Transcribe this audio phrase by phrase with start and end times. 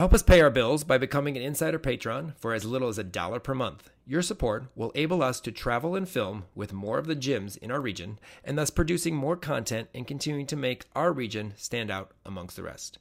[0.00, 3.02] Help us pay our bills by becoming an Insider Patron for as little as a
[3.02, 3.90] dollar per month.
[4.06, 7.72] Your support will enable us to travel and film with more of the gyms in
[7.72, 12.12] our region and thus producing more content and continuing to make our region stand out
[12.24, 13.00] amongst the rest.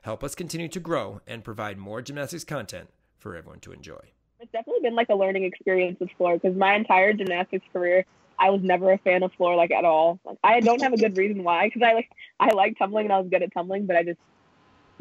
[0.03, 4.01] Help us continue to grow and provide more gymnastics content for everyone to enjoy.
[4.41, 8.07] It's definitely been like a learning experience with floor because my entire gymnastics career,
[8.39, 10.19] I was never a fan of floor like at all.
[10.25, 12.09] Like, I don't have a good reason why because I like
[12.41, 14.19] I like tumbling and I was good at tumbling, but I just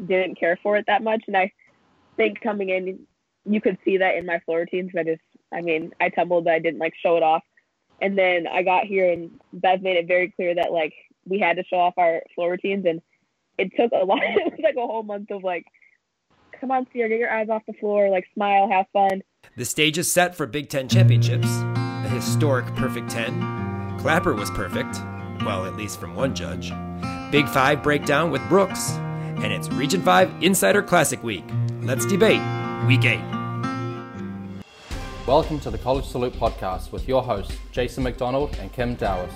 [0.06, 1.24] didn't care for it that much.
[1.26, 1.50] And I
[2.18, 3.06] think coming in,
[3.46, 4.92] you could see that in my floor routines.
[4.98, 7.42] I just, I mean, I tumbled, but I didn't like show it off.
[8.02, 10.92] And then I got here and Bev made it very clear that like
[11.26, 13.00] we had to show off our floor routines and
[13.60, 14.18] it took a lot.
[14.22, 15.64] it was like a whole month of like,
[16.58, 19.22] come on, Sierra, get your eyes off the floor, like smile, have fun.
[19.56, 21.48] The stage is set for Big Ten championships.
[21.48, 23.98] A historic perfect 10.
[23.98, 24.98] Clapper was perfect.
[25.44, 26.72] Well, at least from one judge.
[27.30, 28.92] Big Five breakdown with Brooks.
[28.92, 31.44] And it's Region 5 Insider Classic Week.
[31.80, 32.42] Let's debate
[32.86, 33.20] Week 8.
[35.26, 39.32] Welcome to the College Salute podcast with your hosts, Jason McDonald and Kim Dowers.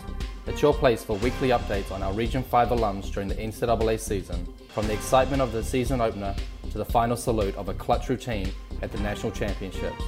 [0.46, 4.46] It's your place for weekly updates on our Region 5 alums during the NCAA season,
[4.68, 6.36] from the excitement of the season opener
[6.70, 10.02] to the final salute of a clutch routine at the national championships.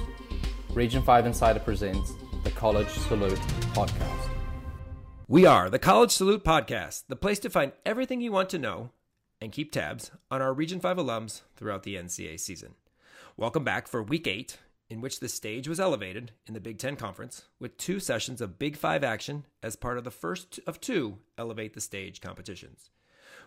[0.75, 2.13] Region 5 Insider presents
[2.45, 3.39] the College Salute
[3.73, 4.29] podcast.
[5.27, 8.91] We are the College Salute Podcast, the place to find everything you want to know
[9.41, 12.75] and keep tabs on our Region 5 alums throughout the NCAA season.
[13.39, 16.97] Welcome back for Week 8 in which the stage was elevated in the Big Ten
[16.97, 21.19] Conference with two sessions of Big Five action as part of the first of two
[21.37, 22.91] Elevate the Stage competitions.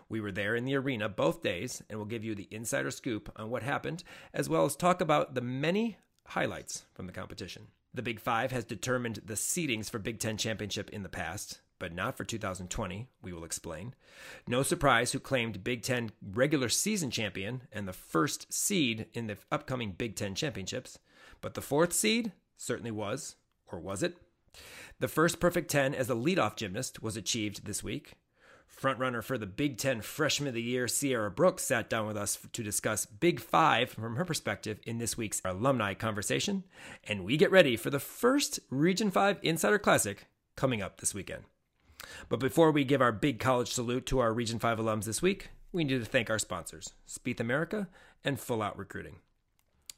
[0.09, 3.31] We were there in the arena both days and will give you the insider scoop
[3.35, 7.67] on what happened, as well as talk about the many highlights from the competition.
[7.93, 11.93] The Big Five has determined the seedings for Big Ten Championship in the past, but
[11.93, 13.95] not for 2020, we will explain.
[14.47, 19.37] No surprise who claimed Big Ten regular season champion and the first seed in the
[19.51, 20.99] upcoming Big Ten Championships.
[21.41, 23.35] But the fourth seed certainly was,
[23.71, 24.17] or was it?
[24.99, 28.13] The first perfect 10 as a leadoff gymnast was achieved this week.
[28.69, 32.37] Frontrunner for the Big Ten Freshman of the Year, Sierra Brooks, sat down with us
[32.53, 36.63] to discuss Big Five from her perspective in this week's alumni conversation.
[37.05, 41.43] And we get ready for the first Region 5 Insider Classic coming up this weekend.
[42.29, 45.49] But before we give our big college salute to our Region 5 alums this week,
[45.71, 47.89] we need to thank our sponsors, Spieth America
[48.23, 49.17] and Full Out Recruiting.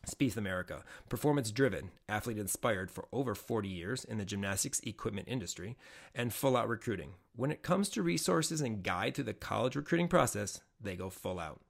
[0.07, 5.77] Spieth America, performance driven, athlete inspired for over 40 years in the gymnastics equipment industry,
[6.15, 7.13] and full out recruiting.
[7.35, 11.39] When it comes to resources and guide through the college recruiting process, they go full
[11.39, 11.61] out.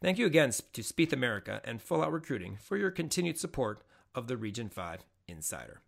[0.00, 3.82] Thank you again to Spieth America and Full Out Recruiting for your continued support
[4.14, 5.80] of the Region 5 Insider.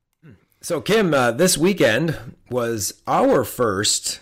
[0.60, 4.20] So, Kim, uh, this weekend was our first,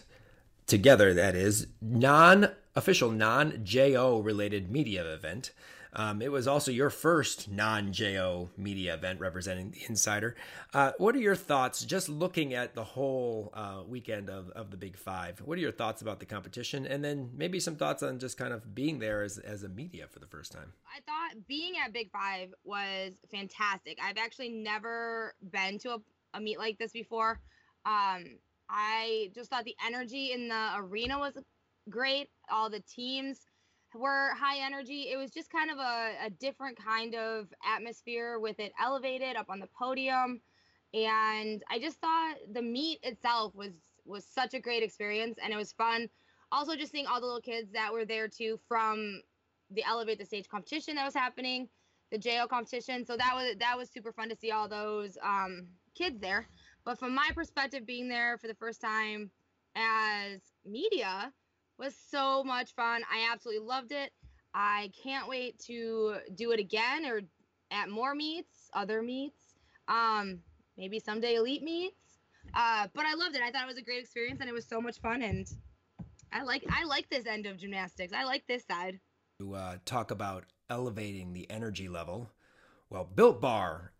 [0.66, 5.52] together that is, non official, non JO related media event.
[5.98, 10.36] Um, it was also your first non JO media event representing the Insider.
[10.74, 14.76] Uh, what are your thoughts just looking at the whole uh, weekend of, of the
[14.76, 15.40] Big Five?
[15.40, 16.86] What are your thoughts about the competition?
[16.86, 20.06] And then maybe some thoughts on just kind of being there as, as a media
[20.10, 20.74] for the first time.
[20.86, 23.98] I thought being at Big Five was fantastic.
[24.02, 25.98] I've actually never been to a,
[26.34, 27.40] a meet like this before.
[27.86, 31.32] Um, I just thought the energy in the arena was
[31.88, 32.28] great.
[32.50, 33.46] All the teams
[33.94, 35.08] were high energy.
[35.12, 39.46] It was just kind of a, a different kind of atmosphere with it elevated up
[39.48, 40.40] on the podium.
[40.94, 43.72] And I just thought the meet itself was
[44.04, 46.08] was such a great experience and it was fun.
[46.52, 49.20] Also just seeing all the little kids that were there too from
[49.70, 51.68] the Elevate the Stage competition that was happening,
[52.12, 53.04] the JO competition.
[53.04, 56.46] So that was that was super fun to see all those um, kids there.
[56.84, 59.30] But from my perspective, being there for the first time
[59.74, 61.32] as media,
[61.78, 63.02] was so much fun.
[63.10, 64.12] I absolutely loved it.
[64.54, 67.20] I can't wait to do it again or
[67.70, 69.54] at more meets, other meets,
[69.88, 70.40] um,
[70.78, 71.94] maybe someday elite meets.
[72.54, 73.42] Uh, but I loved it.
[73.42, 75.22] I thought it was a great experience and it was so much fun.
[75.22, 75.46] And
[76.32, 78.12] I like I like this end of gymnastics.
[78.12, 79.00] I like this side.
[79.40, 82.30] To uh, talk about elevating the energy level,
[82.88, 83.92] well, Built Bar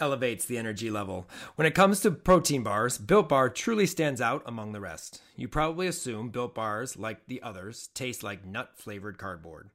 [0.00, 1.28] elevates the energy level.
[1.56, 5.22] When it comes to protein bars, Built Bar truly stands out among the rest.
[5.36, 9.70] You probably assume Built Bars, like the others, taste like nut flavored cardboard.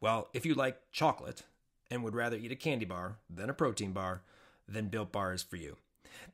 [0.00, 1.42] Well, if you like chocolate
[1.90, 4.22] and would rather eat a candy bar than a protein bar,
[4.68, 5.76] then Built Bar is for you.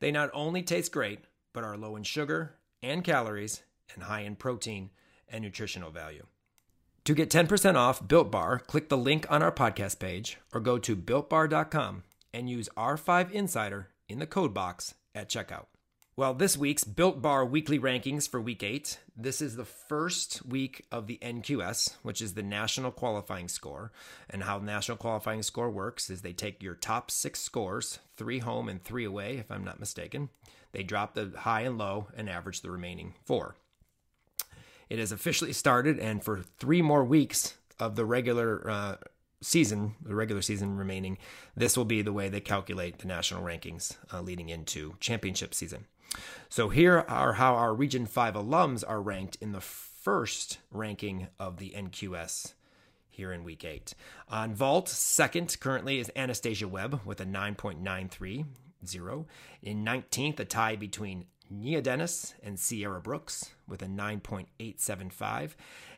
[0.01, 1.21] They not only taste great,
[1.53, 3.63] but are low in sugar and calories
[3.95, 4.91] and high in protein
[5.29, 6.27] and nutritional value.
[7.05, 10.79] To get 10% off Built Bar, click the link on our podcast page or go
[10.79, 12.03] to builtbar.com
[12.39, 15.67] and use R5 Insider in the code box at checkout.
[16.15, 18.99] Well, this week's Built Bar weekly rankings for week eight.
[19.17, 23.93] This is the first week of the NQS, which is the National Qualifying Score.
[24.31, 28.69] And how National Qualifying Score works is they take your top six scores, three home
[28.69, 30.29] and three away, if I'm not mistaken.
[30.71, 33.57] They drop the high and low and average the remaining four.
[34.89, 38.97] It has officially started, and for three more weeks of the regular uh,
[39.41, 41.19] season, the regular season remaining,
[41.57, 45.87] this will be the way they calculate the national rankings uh, leading into championship season.
[46.49, 51.59] So here are how our Region 5 alums are ranked in the first ranking of
[51.59, 52.55] the NQS
[53.11, 53.95] here in week 8.
[54.29, 58.47] On vault, second currently is Anastasia Webb with a 9.930.
[59.63, 65.53] In 19th, a tie between Nia Dennis and Sierra Brooks with a 9.875.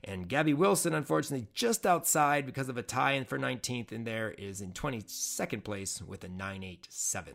[0.05, 4.31] And Gabby Wilson, unfortunately, just outside because of a tie in for 19th, in there
[4.31, 7.35] is in 22nd place with a 9.870.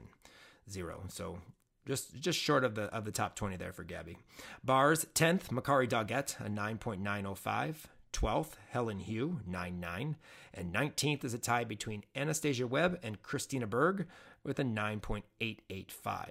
[1.09, 1.39] So
[1.85, 4.17] just just short of the of the top 20 there for Gabby.
[4.63, 7.75] Bars 10th, Makari Doggett, a 9.905.
[8.15, 10.15] 12th, Helen Hu, 9.9.
[10.53, 14.07] And 19th is a tie between Anastasia Webb and Christina Berg
[14.45, 16.29] with a 9.885.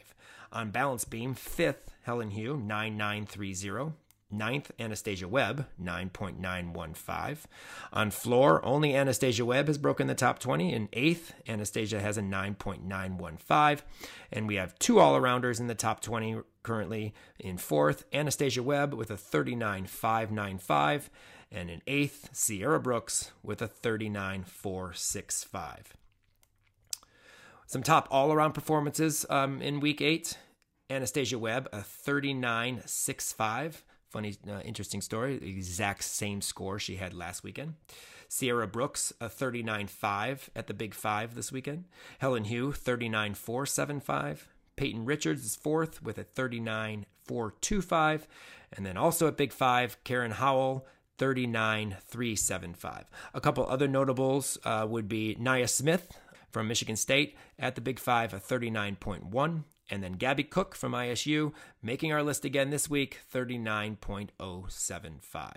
[0.53, 3.93] On balance beam, 5th, Helen Hu, 9930.
[4.31, 7.39] Ninth, Anastasia Webb, 9.915.
[7.93, 10.73] On floor, only Anastasia Webb has broken the top 20.
[10.73, 13.83] In eighth, Anastasia has a 9.915.
[14.33, 17.13] And we have two all arounders in the top 20 currently.
[17.39, 21.11] In fourth, Anastasia Webb with a 39.595.
[21.53, 25.77] And in eighth, Sierra Brooks with a 39.465.
[27.67, 30.39] Some top all around performances um, in week eight.
[30.91, 33.83] Anastasia Webb, a 39.65.
[34.11, 35.39] Funny, uh, interesting story.
[35.39, 37.75] The exact same score she had last weekend.
[38.29, 41.85] Sierra Brooks, a 39 5 at the Big Five this weekend.
[42.19, 44.41] Helen Hu, 39.475.
[44.77, 48.23] Peyton Richards is fourth with a 39.425.
[48.73, 50.87] And then also at Big Five, Karen Howell,
[51.19, 53.05] 39.375.
[53.33, 56.13] A couple other notables uh, would be Nia Smith
[56.55, 59.65] from Michigan State at the Big Five, a 39.1.
[59.91, 61.53] And then Gabby Cook from ISU
[61.83, 65.51] making our list again this week, 39.075.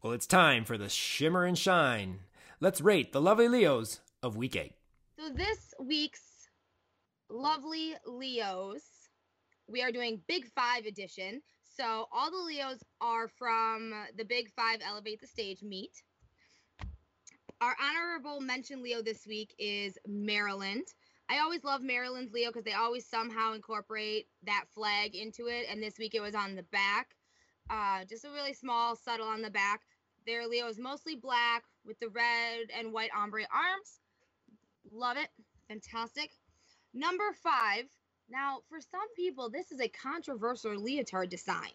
[0.00, 2.20] Well, it's time for the shimmer and shine.
[2.60, 4.74] Let's rate the lovely Leos of week eight.
[5.18, 6.22] So, this week's
[7.28, 8.84] lovely Leos,
[9.66, 11.42] we are doing Big Five edition.
[11.76, 16.00] So, all the Leos are from the Big Five Elevate the Stage meet.
[17.60, 20.86] Our honorable mention Leo this week is Maryland.
[21.28, 25.66] I always love Maryland's Leo because they always somehow incorporate that flag into it.
[25.68, 27.16] And this week it was on the back,
[27.68, 29.80] uh, just a really small, subtle on the back.
[30.24, 33.98] Their Leo is mostly black with the red and white ombre arms.
[34.92, 35.28] Love it.
[35.66, 36.30] Fantastic.
[36.94, 37.86] Number five.
[38.30, 41.72] Now, for some people, this is a controversial leotard design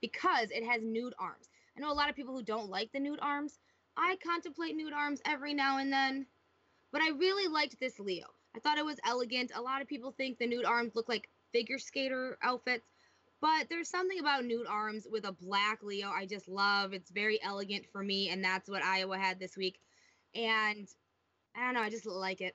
[0.00, 1.48] because it has nude arms.
[1.76, 3.58] I know a lot of people who don't like the nude arms.
[3.96, 6.26] I contemplate nude arms every now and then,
[6.92, 8.26] but I really liked this Leo.
[8.56, 9.52] I thought it was elegant.
[9.54, 12.86] A lot of people think the nude arms look like figure skater outfits,
[13.40, 16.92] but there's something about nude arms with a black Leo I just love.
[16.92, 19.78] It's very elegant for me, and that's what Iowa had this week.
[20.34, 20.88] And
[21.56, 22.54] I don't know, I just like it.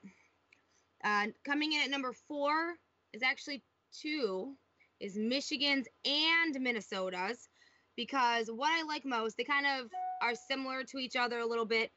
[1.02, 2.74] Uh, coming in at number four
[3.12, 3.62] is actually
[3.98, 4.54] two,
[5.00, 7.48] is Michigan's and Minnesota's,
[7.96, 11.66] because what I like most, they kind of are similar to each other a little
[11.66, 11.90] bit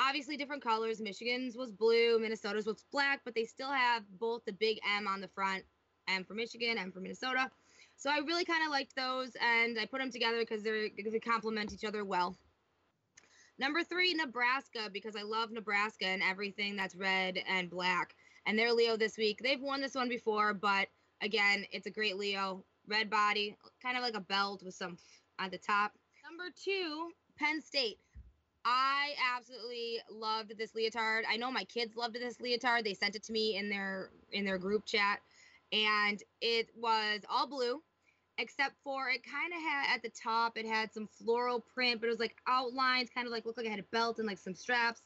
[0.00, 1.00] obviously different colors.
[1.00, 5.20] Michigan's was blue, Minnesota's was black, but they still have both the big M on
[5.20, 5.62] the front.
[6.08, 7.50] M for Michigan, M for Minnesota.
[7.96, 11.72] So I really kind of liked those, and I put them together because they complement
[11.72, 12.36] each other well.
[13.58, 18.14] Number three, Nebraska, because I love Nebraska and everything that's red and black.
[18.46, 19.40] And they're Leo this week.
[19.42, 20.88] They've won this one before, but
[21.20, 22.64] again, it's a great Leo.
[22.88, 24.96] Red body, kind of like a belt with some
[25.38, 25.92] at the top.
[26.24, 27.98] Number two, Penn State.
[28.64, 31.24] I absolutely loved this leotard.
[31.28, 32.84] I know my kids loved this leotard.
[32.84, 35.20] They sent it to me in their in their group chat
[35.72, 37.80] and it was all blue
[38.38, 42.06] except for it kind of had at the top it had some floral print but
[42.06, 44.38] it was like outlines kind of like looked like it had a belt and like
[44.38, 45.02] some straps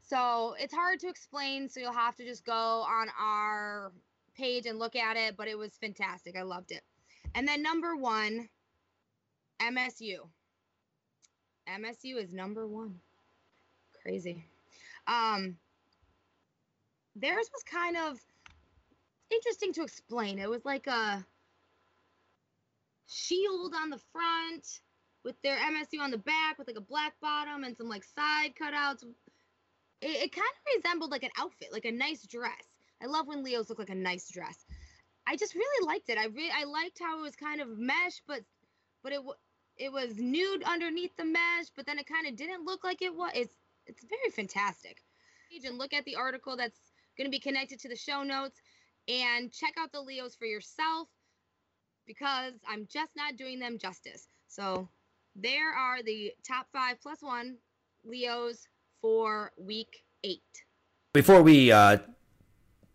[0.00, 3.92] so it's hard to explain so you'll have to just go on our
[4.36, 6.82] page and look at it but it was fantastic i loved it
[7.34, 8.48] and then number one
[9.60, 10.18] msu
[11.68, 13.00] MSU is number one.
[14.02, 14.44] Crazy.
[15.06, 15.56] Um,
[17.16, 18.18] theirs was kind of
[19.30, 20.38] interesting to explain.
[20.38, 21.24] It was like a
[23.06, 24.80] shield on the front
[25.24, 28.52] with their MSU on the back with like a black bottom and some like side
[28.60, 29.02] cutouts.
[30.00, 32.64] It, it kind of resembled like an outfit, like a nice dress.
[33.02, 34.64] I love when Leos look like a nice dress.
[35.26, 36.18] I just really liked it.
[36.18, 38.40] I really I liked how it was kind of mesh, but
[39.02, 39.20] but it
[39.78, 43.14] it was nude underneath the mesh, but then it kind of didn't look like it
[43.14, 43.30] was.
[43.34, 43.54] It's
[43.86, 44.98] it's very fantastic.
[45.64, 46.78] And look at the article that's
[47.16, 48.60] going to be connected to the show notes,
[49.08, 51.08] and check out the Leos for yourself
[52.06, 54.26] because I'm just not doing them justice.
[54.48, 54.88] So
[55.36, 57.56] there are the top five plus one
[58.04, 58.66] Leos
[59.00, 60.42] for week eight.
[61.14, 61.98] Before we uh,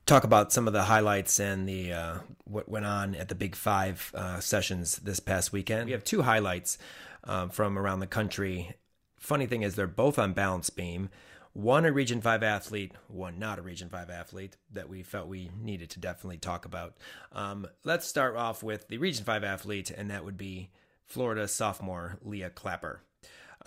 [0.05, 3.55] talk about some of the highlights and the uh, what went on at the Big
[3.55, 6.77] Five uh, sessions this past weekend, we have two highlights
[7.23, 8.75] um, from around the country.
[9.17, 11.09] Funny thing is, they're both on balance beam.
[11.53, 15.51] One a Region 5 athlete, one not a Region 5 athlete that we felt we
[15.61, 16.97] needed to definitely talk about.
[17.31, 20.71] Um, let's start off with the Region 5 athlete, and that would be
[21.05, 23.01] Florida sophomore Leah Clapper.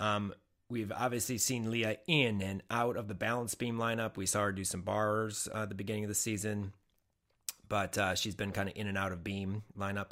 [0.01, 0.35] Um,
[0.69, 4.17] we've obviously seen Leah in and out of the balance beam lineup.
[4.17, 6.73] We saw her do some bars uh, at the beginning of the season,
[7.69, 10.11] but uh, she's been kind of in and out of beam lineup.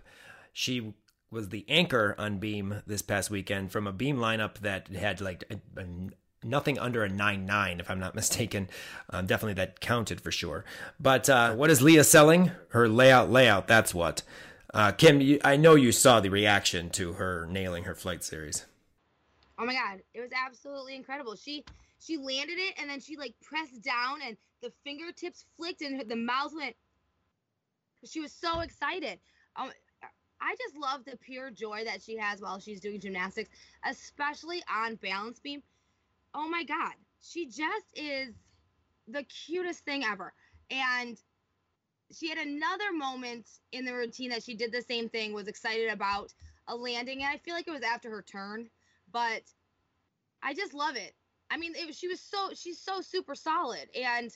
[0.53, 0.95] She
[1.31, 5.45] was the anchor on beam this past weekend from a beam lineup that had like
[5.51, 5.85] a, a,
[6.45, 8.69] nothing under a 9-9 if i'm not mistaken
[9.11, 10.65] um, definitely that counted for sure
[11.01, 14.23] but uh, what is leah selling her layout layout that's what
[14.75, 18.67] uh, Kim, you, I know you saw the reaction to her nailing her flight series.
[19.59, 21.37] Oh my god, it was absolutely incredible.
[21.37, 21.65] She
[22.01, 26.17] she landed it and then she like pressed down and the fingertips flicked and the
[26.17, 26.77] mouth went.
[28.05, 29.19] She was so excited.
[29.57, 29.71] Um,
[30.41, 33.51] I just love the pure joy that she has while she's doing gymnastics,
[33.85, 35.63] especially on balance beam.
[36.35, 38.35] Oh my god, she just is
[39.09, 40.33] the cutest thing ever.
[40.71, 41.19] And
[42.13, 45.89] she had another moment in the routine that she did the same thing, was excited
[45.91, 46.33] about
[46.69, 48.69] a landing, and I feel like it was after her turn,
[49.15, 49.43] but
[50.43, 51.15] I just love it.
[51.51, 54.31] I mean, it, she was so she's so super solid, and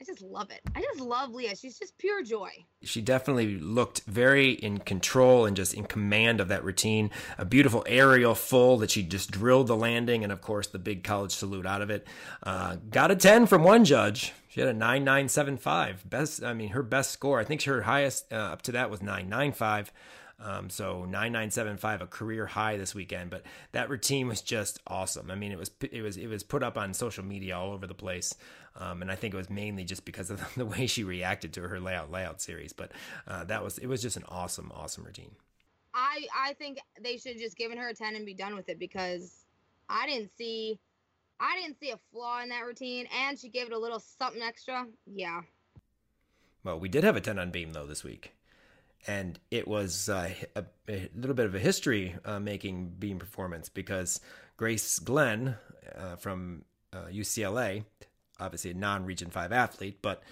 [0.00, 0.60] I just love it.
[0.76, 1.56] I just love Leah.
[1.56, 2.50] She's just pure joy.
[2.82, 7.10] She definitely looked very in control and just in command of that routine.
[7.38, 11.02] A beautiful aerial full that she just drilled the landing, and of course the big
[11.02, 12.06] college salute out of it.
[12.42, 14.32] Uh, got a ten from one judge.
[14.48, 16.08] She had a nine nine seven five.
[16.08, 16.44] Best.
[16.44, 17.40] I mean, her best score.
[17.40, 19.90] I think her highest uh, up to that was nine nine five.
[20.40, 23.30] Um, so 9975, a career high this weekend.
[23.30, 25.30] But that routine was just awesome.
[25.30, 27.86] I mean, it was it was it was put up on social media all over
[27.86, 28.34] the place,
[28.76, 31.62] um, and I think it was mainly just because of the way she reacted to
[31.62, 32.72] her layout layout series.
[32.72, 32.92] But
[33.26, 35.36] uh, that was it was just an awesome awesome routine.
[35.94, 38.68] I I think they should have just given her a 10 and be done with
[38.68, 39.44] it because
[39.88, 40.78] I didn't see
[41.38, 44.42] I didn't see a flaw in that routine, and she gave it a little something
[44.42, 44.86] extra.
[45.06, 45.42] Yeah.
[46.64, 48.32] Well, we did have a 10 on beam though this week
[49.06, 53.68] and it was uh, a, a, little bit of a history uh, making beam performance
[53.68, 54.20] because
[54.56, 55.56] Grace Glenn
[55.96, 57.84] uh, from UCLA, uh,
[58.38, 60.22] obviously a non Region 5 athlete, but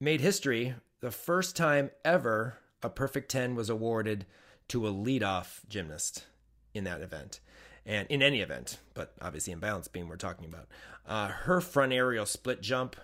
[0.00, 4.26] made history the first time ever a perfect 10 was awarded
[4.68, 6.26] to a leadoff gymnast
[6.74, 7.40] in that event.
[7.86, 10.68] And in any event, but obviously in balance beam, we're talking about.
[11.06, 12.96] Uh, her front aerial split jump,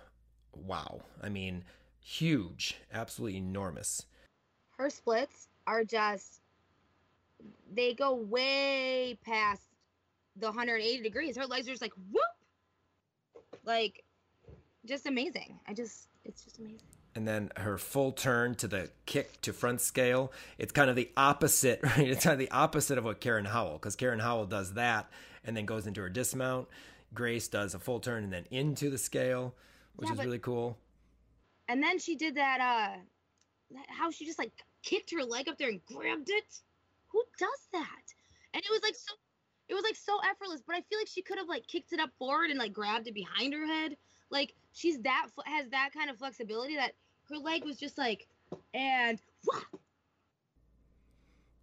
[0.54, 1.00] wow.
[1.22, 1.64] I mean,
[2.00, 4.04] huge, absolutely enormous
[4.78, 6.40] her splits are just
[7.73, 9.62] they go way past
[10.37, 11.37] the 180 degrees.
[11.37, 14.04] Her legs are just like whoop, like
[14.85, 15.59] just amazing.
[15.66, 16.81] I just it's just amazing.
[17.16, 20.33] And then her full turn to the kick to front scale.
[20.59, 22.09] It's kind of the opposite, right?
[22.09, 25.09] It's kind of the opposite of what Karen Howell, because Karen Howell does that
[25.45, 26.66] and then goes into her dismount.
[27.12, 29.54] Grace does a full turn and then into the scale,
[29.95, 30.76] which yeah, is but, really cool.
[31.69, 32.99] And then she did that uh
[33.88, 34.52] how she just like
[34.83, 36.61] kicked her leg up there and grabbed it.
[37.09, 38.02] Who does that?
[38.52, 39.14] And it was like so
[39.69, 42.00] it was like so effortless, but I feel like she could have like kicked it
[42.00, 43.97] up forward and like grabbed it behind her head.
[44.31, 46.93] Like she's that has that kind of flexibility that
[47.31, 48.26] her leg was just like
[48.75, 49.81] and whop,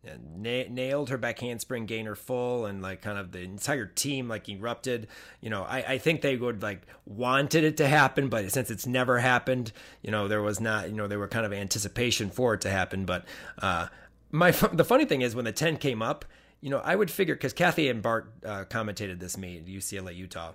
[0.03, 4.49] na- nailed her back handspring gainer full and like kind of the entire team like
[4.49, 5.07] erupted.
[5.41, 8.87] You know I, I think they would like wanted it to happen but since it's
[8.87, 12.53] never happened you know there was not you know there were kind of anticipation for
[12.55, 13.05] it to happen.
[13.05, 13.25] But
[13.61, 13.87] uh
[14.31, 16.25] my the funny thing is when the 10 came up
[16.61, 20.53] you know i would figure because kathy and bart uh, commentated this meet ucla utah.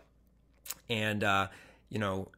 [0.89, 1.49] And uh
[1.89, 2.29] you know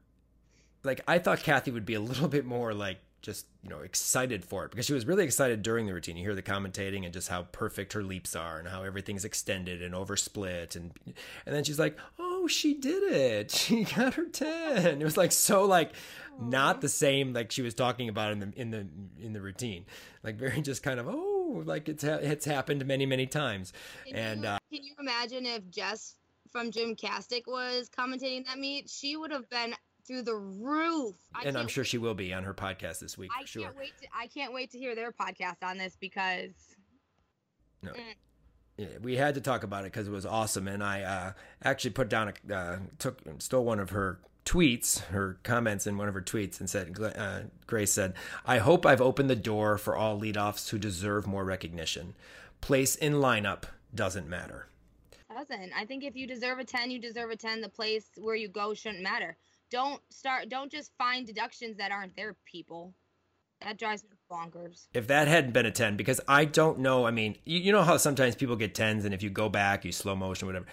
[0.82, 4.44] like i thought kathy would be a little bit more like just you know excited
[4.44, 6.16] for it because she was really excited during the routine.
[6.16, 9.82] You hear the commentating and just how perfect her leaps are and how everything's extended
[9.82, 13.50] and oversplit and and then she's like, "Oh, she did it!
[13.68, 15.00] She got her ten.
[15.00, 15.92] It was like so like
[16.40, 18.86] not the same like she was talking about in the in the
[19.20, 19.84] in the routine.
[20.22, 23.72] Like very just kind of oh like it's ha- it's happened many many times.
[24.06, 26.14] Can and you, uh, can you imagine if Jess
[26.50, 28.88] from Gymcastic was commentating that meet?
[28.88, 29.74] She would have been
[30.08, 31.14] through the roof.
[31.34, 33.62] I and I'm sure she will be on her podcast this week I for sure.
[33.64, 33.92] can't wait.
[34.00, 36.50] To, I can't wait to hear their podcast on this because
[37.84, 41.90] Yeah, we had to talk about it because it was awesome, and I uh, actually
[41.90, 46.14] put down a uh, took stole one of her tweets, her comments in one of
[46.14, 48.14] her tweets, and said, uh, Grace said,
[48.46, 52.14] "I hope I've opened the door for all leadoffs who deserve more recognition.
[52.60, 54.68] Place in lineup doesn't matter."
[55.38, 55.72] doesn't.
[55.76, 57.60] I think if you deserve a 10, you deserve a 10.
[57.60, 59.36] The place where you go shouldn't matter.
[59.70, 62.94] Don't start don't just find deductions that aren't there, people.
[63.60, 64.86] That drives me bonkers.
[64.94, 67.06] If that hadn't been a ten, because I don't know.
[67.06, 69.84] I mean, you, you know how sometimes people get tens, and if you go back,
[69.84, 70.66] you slow motion, whatever.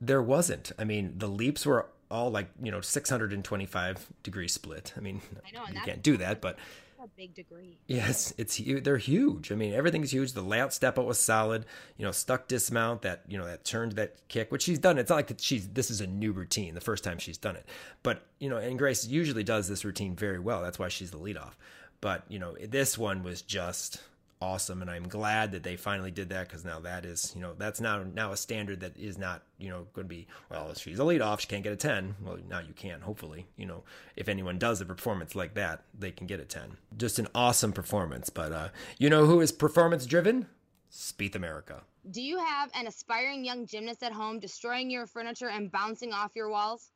[0.00, 0.72] There wasn't.
[0.78, 4.92] I mean, the leaps were all like you know 625 degree split.
[4.96, 6.58] I mean, I know, you can't do that, but
[7.02, 7.78] a big degree.
[7.86, 9.50] Yes, it's they're huge.
[9.52, 10.32] I mean, everything's huge.
[10.32, 11.66] The layout step out was solid.
[11.96, 14.98] You know, stuck dismount that you know that turned that kick, which she's done.
[14.98, 16.74] It's not like that she's this is a new routine.
[16.74, 17.66] The first time she's done it,
[18.02, 20.62] but you know, and Grace usually does this routine very well.
[20.62, 21.52] That's why she's the leadoff.
[22.00, 24.00] But you know, this one was just
[24.40, 27.54] awesome, and I'm glad that they finally did that because now that is you know
[27.56, 30.78] that's now now a standard that is not you know going to be well if
[30.78, 33.66] she's a lead off she can't get a 10 well now you can hopefully you
[33.66, 33.82] know.
[34.16, 37.72] If anyone does a performance like that they can get a 10 just an awesome
[37.72, 38.68] performance but uh
[38.98, 40.46] you know who is performance driven?
[40.90, 41.82] Spieth America.
[42.10, 46.32] Do you have an aspiring young gymnast at home destroying your furniture and bouncing off
[46.34, 46.90] your walls?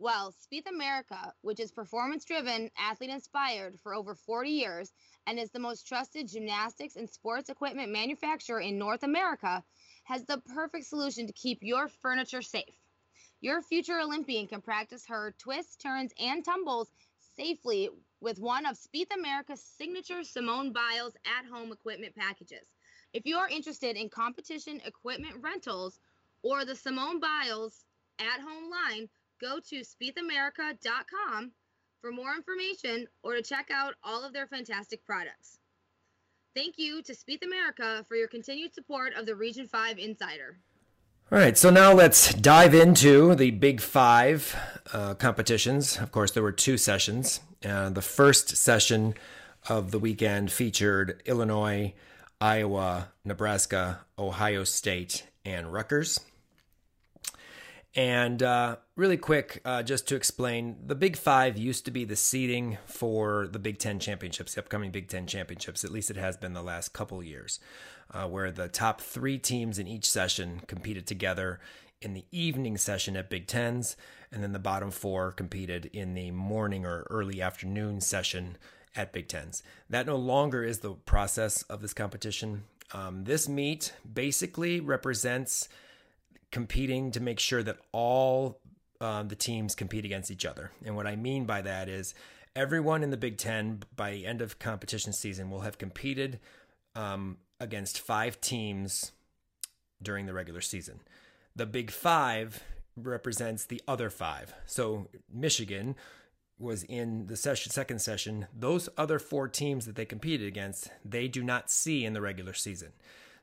[0.00, 4.92] Well, Spieth America, which is performance driven, athlete inspired for over 40 years
[5.28, 9.62] and is the most trusted gymnastics and sports equipment manufacturer in North America,
[10.04, 12.74] has the perfect solution to keep your furniture safe.
[13.42, 16.88] Your future Olympian can practice her twists, turns, and tumbles
[17.36, 17.90] safely
[18.22, 22.66] with one of Spieth America's signature Simone Biles at home equipment packages.
[23.12, 26.00] If you are interested in competition equipment rentals
[26.42, 27.84] or the Simone Biles
[28.18, 29.10] at home line,
[29.42, 31.52] go to spiethamerica.com
[32.00, 35.58] for more information or to check out all of their fantastic products.
[36.54, 40.58] Thank you to Spieth America for your continued support of the Region 5 Insider.
[41.30, 44.56] All right, so now let's dive into the Big Five
[44.94, 45.98] uh, competitions.
[45.98, 47.40] Of course, there were two sessions.
[47.62, 49.14] Uh, the first session
[49.68, 51.92] of the weekend featured Illinois,
[52.40, 56.18] Iowa, Nebraska, Ohio State, and Rutgers.
[57.94, 62.16] And uh, really quick, uh, just to explain, the Big Five used to be the
[62.16, 65.84] seeding for the Big Ten championships, the upcoming Big Ten championships.
[65.84, 67.60] At least it has been the last couple years,
[68.10, 71.60] uh, where the top three teams in each session competed together
[72.02, 73.96] in the evening session at Big Tens,
[74.32, 78.58] and then the bottom four competed in the morning or early afternoon session
[78.96, 79.62] at Big Tens.
[79.88, 82.64] That no longer is the process of this competition.
[82.92, 85.68] Um, this meet basically represents
[86.50, 88.58] competing to make sure that all
[89.00, 90.70] um, the teams compete against each other.
[90.84, 92.14] And what I mean by that is
[92.56, 96.40] everyone in the Big Ten by the end of competition season will have competed
[96.94, 99.12] um, against five teams
[100.02, 101.00] during the regular season.
[101.54, 102.62] The Big Five
[102.96, 104.54] represents the other five.
[104.66, 105.94] So Michigan
[106.58, 108.46] was in the session, second session.
[108.56, 112.52] Those other four teams that they competed against, they do not see in the regular
[112.52, 112.92] season.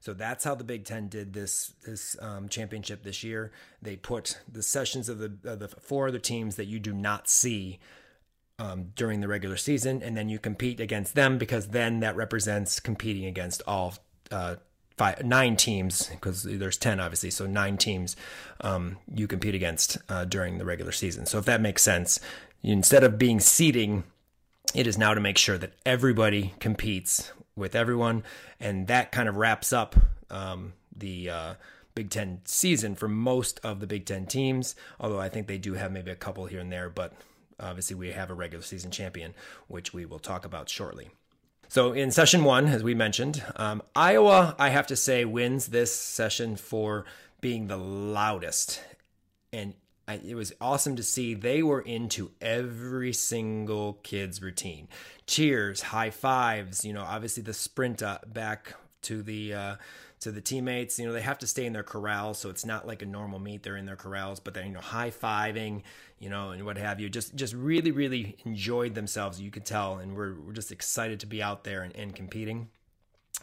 [0.05, 3.51] So that's how the Big Ten did this this um, championship this year.
[3.81, 7.27] They put the sessions of the of the four other teams that you do not
[7.27, 7.79] see
[8.59, 12.79] um, during the regular season, and then you compete against them because then that represents
[12.79, 13.95] competing against all
[14.29, 14.57] uh,
[14.95, 18.15] five nine teams because there's ten obviously, so nine teams
[18.61, 21.25] um, you compete against uh, during the regular season.
[21.25, 22.19] So if that makes sense,
[22.61, 24.03] instead of being seeding,
[24.75, 28.23] it is now to make sure that everybody competes with everyone,
[28.59, 29.95] and that kind of wraps up
[30.29, 31.53] um, the uh,
[31.93, 34.75] Big Ten season for most of the Big Ten teams.
[34.99, 37.13] Although I think they do have maybe a couple here and there, but
[37.59, 39.33] obviously we have a regular season champion,
[39.67, 41.09] which we will talk about shortly.
[41.67, 45.93] So in session one, as we mentioned, um, Iowa, I have to say, wins this
[45.93, 47.05] session for
[47.41, 48.81] being the loudest
[49.51, 49.73] and
[50.07, 51.33] I, it was awesome to see.
[51.33, 54.87] They were into every single kid's routine.
[55.25, 59.75] Cheers high fives you know obviously the sprint uh, back to the uh,
[60.19, 62.87] to the teammates you know they have to stay in their corrals so it's not
[62.87, 65.81] like a normal meet they're in their corrals but they're you know high fiving
[66.19, 67.09] you know and what have you.
[67.09, 71.25] Just just really really enjoyed themselves you could tell and we're, we're just excited to
[71.25, 72.69] be out there and, and competing.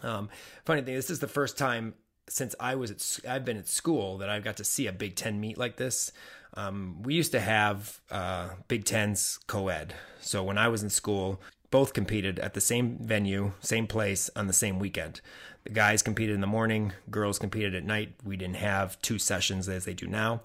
[0.03, 0.29] Um,
[0.64, 1.94] funny thing this is the first time
[2.29, 5.16] since I was at I've been at school that I've got to see a Big
[5.16, 6.12] Ten meet like this.
[6.55, 9.95] Um, we used to have uh, Big Tens co-ed.
[10.21, 14.47] So when I was in school, both competed at the same venue, same place on
[14.47, 15.21] the same weekend.
[15.65, 18.15] The guys competed in the morning, girls competed at night.
[18.25, 20.43] We didn't have two sessions as they do now.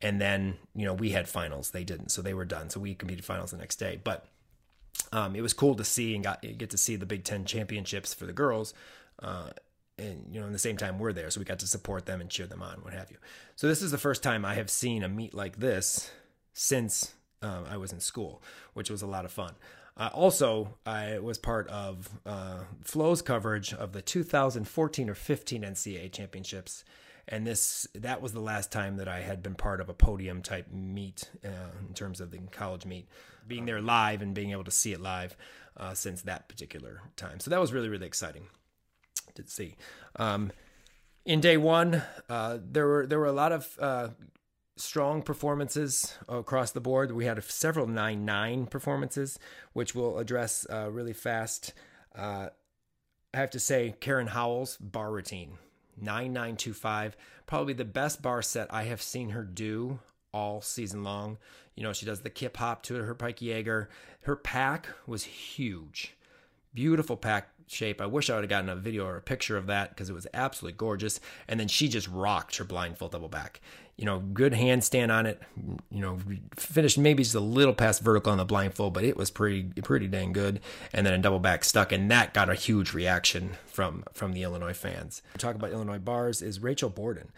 [0.00, 1.70] And then, you know, we had finals.
[1.70, 2.10] They didn't.
[2.10, 2.70] So they were done.
[2.70, 4.00] So we competed finals the next day.
[4.02, 4.26] But
[5.12, 8.14] um, it was cool to see and got get to see the Big Ten championships
[8.14, 8.72] for the girls.
[9.22, 9.50] Uh,
[10.00, 12.20] and you know, in the same time we're there, so we got to support them
[12.20, 13.18] and cheer them on, what have you.
[13.56, 16.10] So this is the first time I have seen a meet like this
[16.52, 18.42] since um, I was in school,
[18.74, 19.54] which was a lot of fun.
[19.96, 26.12] Uh, also, I was part of uh, Flo's coverage of the 2014 or 15 NCAA
[26.12, 26.84] championships,
[27.28, 30.42] and this that was the last time that I had been part of a podium
[30.42, 33.08] type meet uh, in terms of the college meet,
[33.46, 35.36] being there live and being able to see it live
[35.76, 37.40] uh, since that particular time.
[37.40, 38.46] So that was really really exciting
[39.34, 39.76] to see.
[40.16, 40.52] Um,
[41.24, 44.08] in day one, uh, there were there were a lot of uh,
[44.76, 47.12] strong performances across the board.
[47.12, 49.38] We had several nine nine performances,
[49.72, 51.72] which we'll address uh, really fast.
[52.16, 52.48] Uh,
[53.32, 55.58] I have to say, Karen Howell's bar routine
[56.00, 57.16] 9925,
[57.46, 60.00] probably the best bar set I have seen her do
[60.32, 61.38] all season long.
[61.76, 63.88] You know, she does the kip hop to her Pike Jaeger.
[64.22, 66.16] Her pack was huge.
[66.74, 68.00] Beautiful pack shape.
[68.00, 70.14] I wish I would have gotten a video or a picture of that because it
[70.14, 71.20] was absolutely gorgeous.
[71.48, 73.60] And then she just rocked her blindfold double back
[74.00, 75.42] you know, good handstand on it.
[75.90, 76.18] You know,
[76.56, 80.08] finished maybe just a little past vertical on the blindfold, but it was pretty pretty
[80.08, 80.60] dang good.
[80.94, 84.42] And then a double back stuck, and that got a huge reaction from from the
[84.42, 85.20] Illinois fans.
[85.36, 87.30] Talk about Illinois bars is Rachel Borden.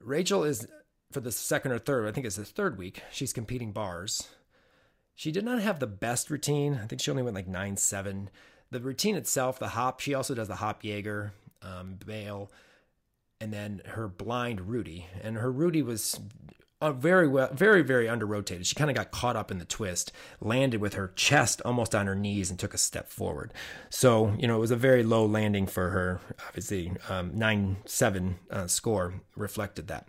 [0.00, 0.66] Rachel is
[1.12, 3.00] for the second or third, I think it's the third week.
[3.12, 4.26] She's competing bars.
[5.14, 6.80] She did not have the best routine.
[6.82, 8.28] I think she only went like nine seven.
[8.70, 12.50] The routine itself, the hop, she also does the hop Jaeger, um, bail
[13.40, 15.06] and then her blind Rudy.
[15.22, 16.20] And her Rudy was
[16.80, 18.66] uh, very well, very, very under rotated.
[18.66, 22.06] She kind of got caught up in the twist, landed with her chest almost on
[22.06, 23.52] her knees, and took a step forward.
[23.90, 26.20] So, you know, it was a very low landing for her.
[26.48, 30.08] Obviously, um, 9 7 uh, score reflected that.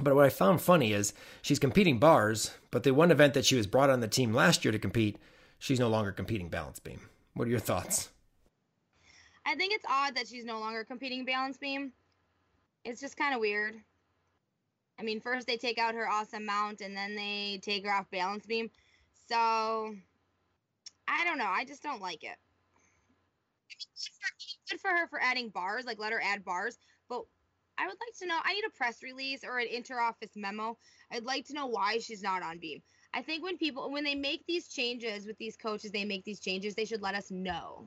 [0.00, 3.54] But what I found funny is she's competing bars, but the one event that she
[3.54, 5.18] was brought on the team last year to compete,
[5.60, 7.00] she's no longer competing balance beam.
[7.34, 8.10] What are your thoughts?
[9.46, 11.92] I think it's odd that she's no longer competing balance beam
[12.84, 13.74] it's just kind of weird.
[14.98, 18.10] I mean, first they take out her awesome mount and then they take her off
[18.10, 18.70] balance beam.
[19.28, 19.94] So
[21.08, 21.48] I don't know.
[21.48, 22.36] I just don't like it.
[24.70, 26.78] Good for her for adding bars, like let her add bars.
[27.08, 27.22] But
[27.76, 28.38] I would like to know.
[28.44, 30.76] I need a press release or an inter-office memo.
[31.10, 32.82] I'd like to know why she's not on beam.
[33.14, 36.40] I think when people when they make these changes with these coaches, they make these
[36.40, 36.74] changes.
[36.74, 37.86] They should let us know.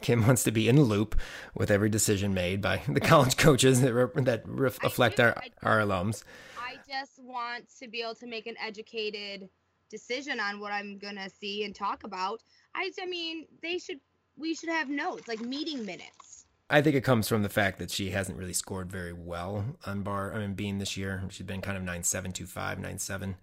[0.00, 1.20] Kim wants to be in the loop
[1.54, 6.22] with every decision made by the college coaches that, re- that reflect our, our alums.
[6.56, 9.48] I just want to be able to make an educated
[9.90, 12.42] decision on what I'm going to see and talk about.
[12.74, 13.98] I, I mean, they should,
[14.36, 16.46] we should have notes, like meeting minutes.
[16.70, 20.02] I think it comes from the fact that she hasn't really scored very well on
[20.02, 20.34] bar.
[20.34, 23.36] I mean, being this year, she's been kind of nine seven two five nine seven.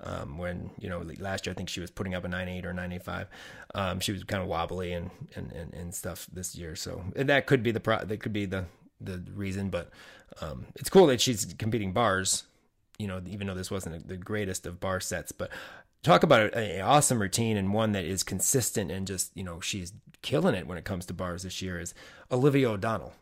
[0.00, 2.66] Um, when you know last year I think she was putting up a nine eight
[2.66, 3.28] or nine eight five.
[3.74, 7.46] Um, she was kind of wobbly and, and, and, and stuff this year, so that
[7.46, 8.66] could be the pro- that could be the
[9.00, 9.70] the reason.
[9.70, 9.90] But
[10.40, 12.44] um, it's cool that she's competing bars.
[12.98, 15.50] You know, even though this wasn't the greatest of bar sets, but
[16.02, 19.92] talk about an awesome routine and one that is consistent and just you know she's
[20.22, 21.94] killing it when it comes to bars this year is
[22.30, 23.14] Olivia O'Donnell.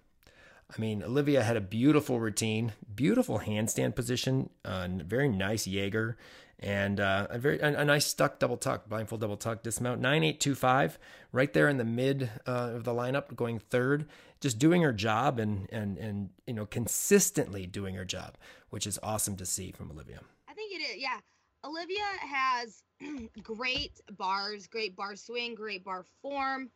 [0.75, 6.17] I mean, Olivia had a beautiful routine, beautiful handstand position, uh, very nice Jaeger,
[6.63, 10.23] and uh, a very a, a, nice stuck double tuck, blindfold double tuck dismount, nine
[10.23, 10.99] eight two five,
[11.33, 14.09] right there in the mid uh, of the lineup, going third,
[14.41, 18.39] just doing her job and and and you know consistently doing her job,
[18.71, 20.21] which is awesome to see from Olivia.
[20.49, 21.19] I think it is, yeah.
[21.65, 22.83] Olivia has
[23.43, 26.71] great bars, great bar swing, great bar form.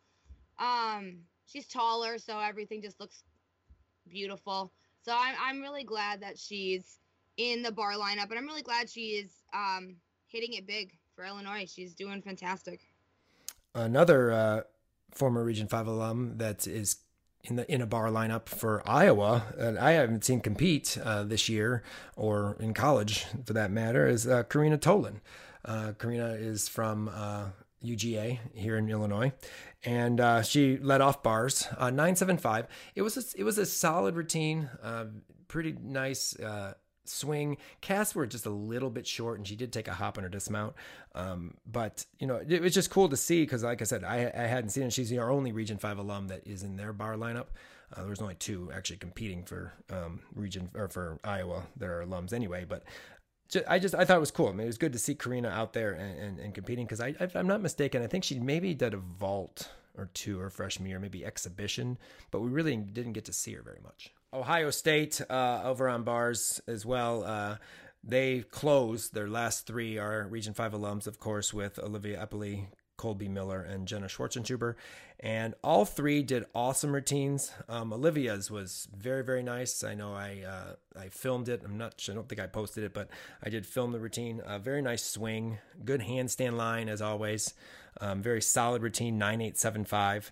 [0.59, 3.23] Um, she's taller, so everything just looks
[4.09, 4.73] beautiful.
[5.01, 6.99] So I'm I'm really glad that she's
[7.37, 9.95] in the bar lineup, and I'm really glad she is um,
[10.27, 11.65] hitting it big for Illinois.
[11.67, 12.81] She's doing fantastic.
[13.73, 14.61] Another uh,
[15.11, 16.97] former Region Five alum that is
[17.43, 21.47] in the in a bar lineup for Iowa, and I haven't seen compete uh, this
[21.47, 21.83] year
[22.15, 25.21] or in college for that matter, is uh, Karina Tolan.
[25.63, 27.09] Uh, Karina is from
[27.83, 29.31] UGA uh, here in Illinois,
[29.83, 32.67] and uh, she led off bars uh, nine seven five.
[32.95, 34.69] It was a, it was a solid routine,
[35.47, 36.35] pretty nice
[37.09, 37.57] swing.
[37.81, 40.29] Casts were just a little bit short, and she did take a hop on her
[40.29, 40.75] dismount.
[41.15, 44.31] Um, but you know, it was just cool to see because, like I said, I,
[44.35, 44.93] I hadn't seen it.
[44.93, 47.47] She's our only Region Five alum that is in their bar lineup.
[47.95, 52.05] Uh, there was only two actually competing for um, Region or for Iowa that are
[52.05, 52.65] alums anyway.
[52.67, 52.83] But
[53.67, 54.49] I just I thought it was cool.
[54.49, 56.99] I mean, it was good to see Karina out there and, and, and competing because
[56.99, 60.49] I, if I'm not mistaken, I think she maybe did a vault or two or
[60.49, 61.97] freshman year, maybe exhibition,
[62.29, 64.13] but we really didn't get to see her very much.
[64.33, 67.23] Ohio State uh, over on bars as well.
[67.23, 67.57] Uh,
[68.03, 73.27] they closed their last three are Region Five alums, of course, with Olivia Eppley, Colby
[73.27, 74.75] Miller, and Jenna Schwarzentuber.
[75.19, 77.51] And all three did awesome routines.
[77.67, 79.83] Um, Olivia's was very, very nice.
[79.83, 81.61] I know I uh, I filmed it.
[81.65, 83.09] I'm not sure, I don't think I posted it, but
[83.43, 84.41] I did film the routine.
[84.45, 87.53] A very nice swing, good handstand line as always.
[87.99, 90.31] Um, very solid routine, 9875.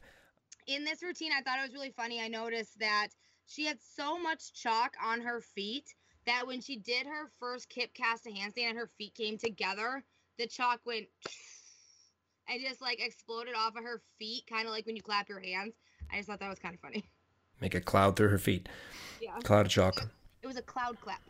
[0.67, 2.21] In this routine, I thought it was really funny.
[2.21, 3.07] I noticed that
[3.47, 5.93] she had so much chalk on her feet
[6.25, 10.03] that when she did her first kip cast a handstand and her feet came together,
[10.37, 11.05] the chalk went
[12.49, 15.39] and just like exploded off of her feet, kind of like when you clap your
[15.39, 15.73] hands.
[16.11, 17.05] I just thought that was kind of funny.
[17.61, 18.67] Make a cloud through her feet.
[19.21, 19.37] Yeah.
[19.43, 20.09] Cloud of chalk.
[20.41, 21.21] It was a cloud clap.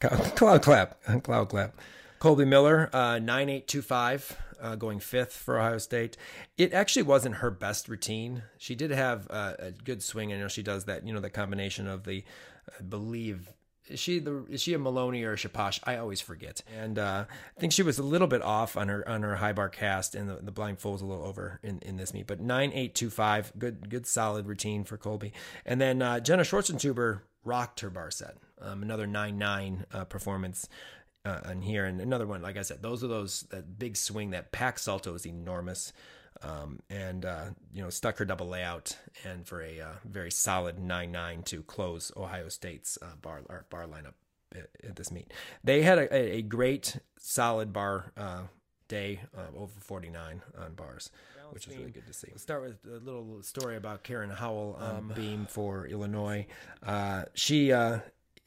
[0.00, 1.02] Cloud clap.
[1.22, 1.76] Cloud clap.
[2.18, 6.16] Colby Miller, uh, 9825, uh, going fifth for Ohio State.
[6.56, 8.42] It actually wasn't her best routine.
[8.58, 10.32] She did have uh, a good swing.
[10.32, 12.24] I know she does that, you know, the combination of the,
[12.78, 13.52] I believe,
[13.88, 15.80] is she the is she a Maloney or a Shaposh?
[15.84, 16.60] I always forget.
[16.78, 17.24] And uh,
[17.56, 20.14] I think she was a little bit off on her on her high bar cast,
[20.14, 22.26] and the, the blind fold was a little over in, in this meet.
[22.26, 25.32] But nine eight two five, good good solid routine for Colby.
[25.64, 28.36] And then uh, Jenna Schwarzentuber rocked her bar set.
[28.60, 30.68] Um, another nine nine uh, performance
[31.24, 32.42] uh, on here, and another one.
[32.42, 34.30] Like I said, those are those that big swing.
[34.30, 35.92] That pack salto is enormous.
[36.40, 40.78] Um, and uh, you know stuck her double layout and for a uh, very solid
[40.78, 44.14] nine nine to close Ohio State's uh, bar bar lineup
[44.54, 45.32] at, at, this meet.
[45.64, 48.42] They had a, a great solid bar uh,
[48.86, 51.10] day uh, over 49 on bars,
[51.50, 52.28] which is really good to see.
[52.30, 56.46] We'll start with a little story about Karen Howell on um, beam for Illinois.
[56.86, 57.72] Uh, she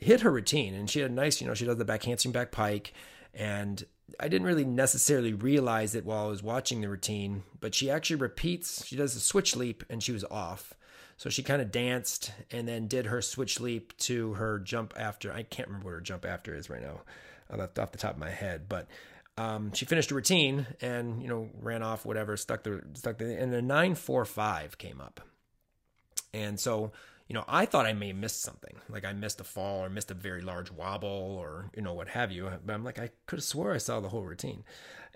[0.01, 2.33] hit her routine and she had a nice, you know, she does the back handspring
[2.33, 2.93] back pike
[3.33, 3.85] and
[4.19, 8.17] I didn't really necessarily realize it while I was watching the routine, but she actually
[8.17, 10.73] repeats, she does a switch leap and she was off.
[11.15, 15.31] So she kind of danced and then did her switch leap to her jump after.
[15.31, 17.01] I can't remember what her jump after is right now,
[17.51, 18.87] off the top of my head, but
[19.37, 23.39] um, she finished a routine and you know ran off whatever, stuck the stuck the
[23.39, 25.21] and four five came up,
[26.33, 26.91] and so
[27.31, 28.75] you know, I thought I may have missed something.
[28.89, 32.09] Like I missed a fall or missed a very large wobble or, you know, what
[32.09, 32.51] have you.
[32.65, 34.65] But I'm like, I could have swore I saw the whole routine.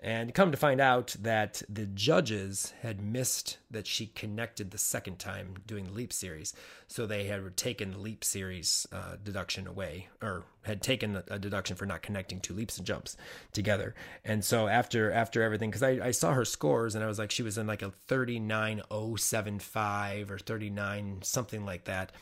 [0.00, 5.18] And come to find out that the judges had missed that she connected the second
[5.18, 6.52] time doing the leap series.
[6.86, 11.76] So they had taken the leap series uh, deduction away, or had taken a deduction
[11.76, 13.16] for not connecting two leaps and jumps
[13.52, 13.94] together.
[14.22, 17.30] And so after after everything, because I, I saw her scores and I was like,
[17.30, 22.12] she was in like a 39075 or 39, something like that.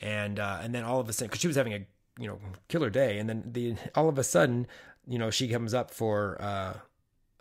[0.00, 1.86] And uh, and then all of a sudden, because she was having a
[2.18, 4.66] you know killer day, and then the all of a sudden,
[5.06, 6.36] you know, she comes up for.
[6.40, 6.78] Uh,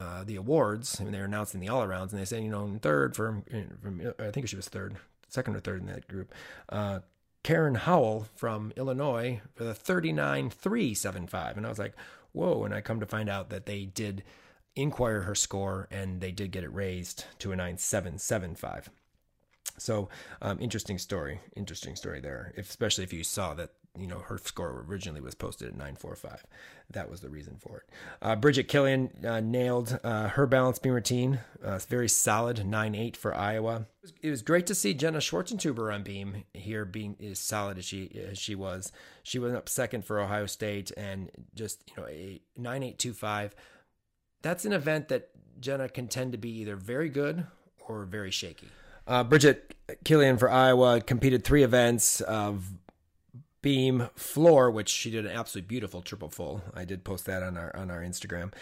[0.02, 1.00] uh, the awards.
[1.00, 3.44] I mean, they're announcing the all arounds, and they say, you know, in third from,
[3.82, 4.96] from I think she was third,
[5.28, 6.34] second or third in that group.
[6.70, 7.00] Uh,
[7.44, 11.58] Karen Howell from Illinois for the 39.375.
[11.58, 11.94] And I was like,
[12.34, 12.64] whoa.
[12.64, 14.24] And I come to find out that they did
[14.76, 18.90] inquire her score and they did get it raised to a 9775.
[19.78, 20.10] So,
[20.42, 21.40] um, interesting story.
[21.56, 25.36] Interesting story there, if, especially if you saw that you know her score originally was
[25.36, 26.45] posted at 945
[26.91, 27.84] that was the reason for it.
[28.21, 33.36] Uh, bridget killian uh, nailed uh, her balance beam routine uh, very solid 9-8 for
[33.36, 33.75] iowa.
[33.75, 37.77] It was, it was, great to see jenna schwarzentuber on beam here being as solid
[37.77, 38.91] as she as she was.
[39.23, 43.56] She went up second for ohio state and just you know a 9825
[44.41, 47.45] that's an event that jenna can tend to be either very good
[47.88, 48.67] or very shaky.
[49.08, 52.71] Uh, Bridget Killian for Iowa competed three events of
[53.62, 56.63] beam floor, which she did an absolutely beautiful triple full.
[56.74, 58.54] I did post that on our on our Instagram,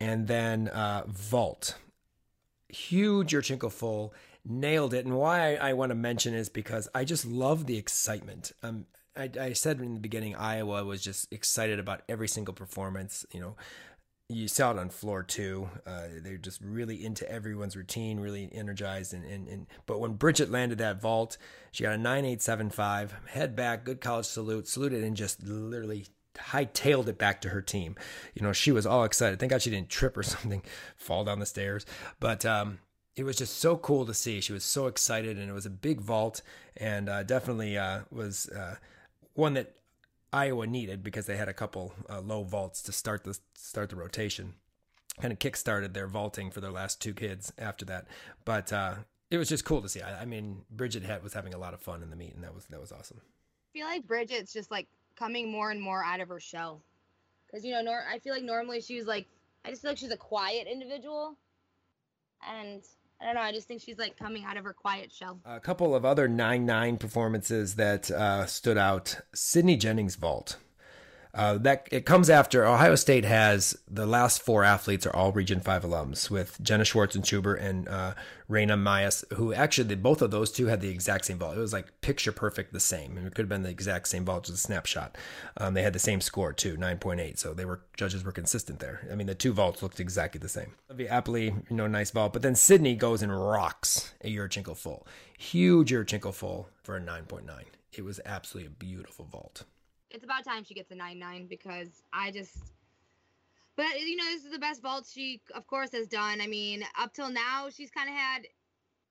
[0.00, 1.76] and then uh, vault,
[2.68, 5.04] huge Yurchenko full, nailed it.
[5.04, 8.52] And why I, I want to mention is because I just love the excitement.
[8.62, 8.86] Um,
[9.16, 13.26] I, I said in the beginning, Iowa was just excited about every single performance.
[13.32, 13.56] You know,
[14.34, 15.68] you saw it on floor two.
[15.86, 19.14] Uh, they're just really into everyone's routine, really energized.
[19.14, 21.38] And, and, and but when Bridget landed that vault,
[21.70, 25.42] she got a nine eight seven five, head back, good college salute, saluted, and just
[25.42, 27.96] literally hightailed it back to her team.
[28.34, 29.38] You know, she was all excited.
[29.38, 30.62] Thank God she didn't trip or something,
[30.96, 31.86] fall down the stairs.
[32.20, 32.78] But um,
[33.16, 34.40] it was just so cool to see.
[34.40, 36.42] She was so excited, and it was a big vault,
[36.76, 38.76] and uh, definitely uh, was uh,
[39.34, 39.74] one that
[40.32, 43.96] Iowa needed because they had a couple uh, low vaults to start the start the
[43.96, 44.54] rotation.
[45.20, 48.06] Kind of kick-started their vaulting for their last two kids after that,
[48.46, 48.94] but uh,
[49.30, 50.00] it was just cool to see.
[50.00, 52.42] I, I mean, Bridget had, was having a lot of fun in the meet, and
[52.42, 53.20] that was that was awesome.
[53.20, 56.80] I feel like Bridget's just like coming more and more out of her shell.
[57.46, 59.26] because you know, nor- I feel like normally she was like,
[59.66, 61.36] I just feel like she's a quiet individual,
[62.48, 62.82] and
[63.22, 63.40] I don't know.
[63.40, 65.38] I just think she's like coming out of her quiet shell.
[65.44, 70.56] A couple of other 9 9 performances that uh, stood out Sydney Jennings vault.
[71.34, 75.60] Uh, that it comes after Ohio State has the last four athletes are all Region
[75.60, 78.12] Five alums with Jenna Schwarzentuber and uh,
[78.48, 81.56] Reina Mayas, who actually both of those two had the exact same vault.
[81.56, 83.16] It was like picture perfect, the same.
[83.16, 85.16] And it could have been the exact same vault, just a snapshot.
[85.56, 87.38] Um, they had the same score too, nine point eight.
[87.38, 89.08] So they were judges were consistent there.
[89.10, 90.74] I mean, the two vaults looked exactly the same.
[90.90, 95.06] The Eppley, you know, nice vault, but then Sydney goes and rocks a Yurchenko full,
[95.38, 97.64] huge Yurchenko full for a nine point nine.
[97.90, 99.64] It was absolutely a beautiful vault
[100.12, 102.56] it's about time she gets a nine nine because I just.
[103.76, 106.40] But you know, this is the best vault she, of course, has done.
[106.40, 108.42] I mean, up till now, she's kind of had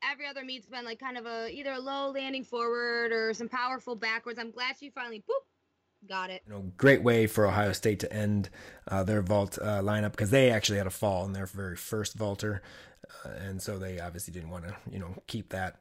[0.10, 3.50] every other meet's been like kind of a either a low landing forward or some
[3.50, 4.40] powerful backwards.
[4.40, 5.46] I'm glad she finally boop
[6.08, 6.42] got it.
[6.48, 8.50] You know, great way for Ohio State to end
[8.88, 12.16] uh, their vault uh, lineup because they actually had a fall in their very first
[12.16, 12.62] vaulter,
[13.26, 15.78] uh, and so they obviously didn't want to you know keep that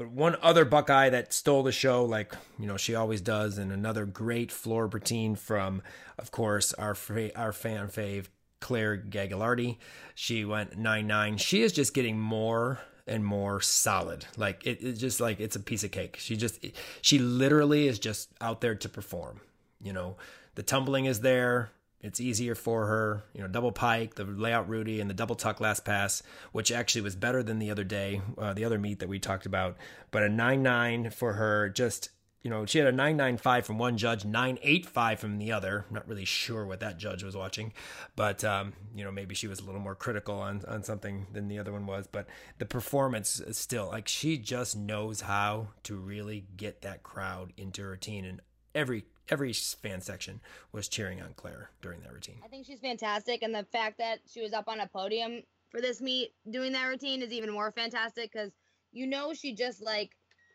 [0.00, 3.70] but one other Buckeye that stole the show, like you know she always does, and
[3.70, 5.82] another great floor routine from,
[6.16, 6.96] of course, our
[7.36, 8.28] our fan fave
[8.60, 9.76] Claire Gagliardi.
[10.14, 11.36] She went nine nine.
[11.36, 14.24] She is just getting more and more solid.
[14.38, 16.16] Like it, it's just like it's a piece of cake.
[16.18, 16.64] She just
[17.02, 19.42] she literally is just out there to perform.
[19.82, 20.16] You know,
[20.54, 21.72] the tumbling is there.
[22.02, 25.60] It's easier for her, you know, double pike, the layout Rudy, and the double tuck
[25.60, 29.08] last pass, which actually was better than the other day, uh, the other meet that
[29.08, 29.76] we talked about.
[30.10, 32.08] But a 9 9 for her, just,
[32.40, 35.84] you know, she had a 995 from one judge, 985 from the other.
[35.88, 37.74] I'm not really sure what that judge was watching,
[38.16, 41.48] but, um, you know, maybe she was a little more critical on, on something than
[41.48, 42.06] the other one was.
[42.06, 47.52] But the performance is still, like, she just knows how to really get that crowd
[47.58, 48.24] into her routine.
[48.24, 48.40] And
[48.74, 50.40] every every fan section
[50.72, 52.40] was cheering on Claire during that routine.
[52.44, 55.80] I think she's fantastic, and the fact that she was up on a podium for
[55.80, 58.50] this meet doing that routine is even more fantastic because
[58.92, 60.10] you know she just like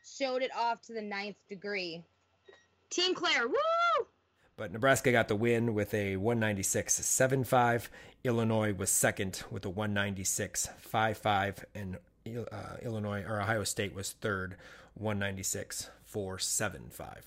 [0.06, 2.04] showed it off to the ninth degree.
[2.90, 3.56] Team Claire, woo!
[4.58, 7.90] But Nebraska got the win with a 196.75.
[8.24, 11.98] Illinois was second with a 196.55, and
[12.52, 14.56] uh, Illinois or Ohio State was third,
[15.02, 17.18] 196.475.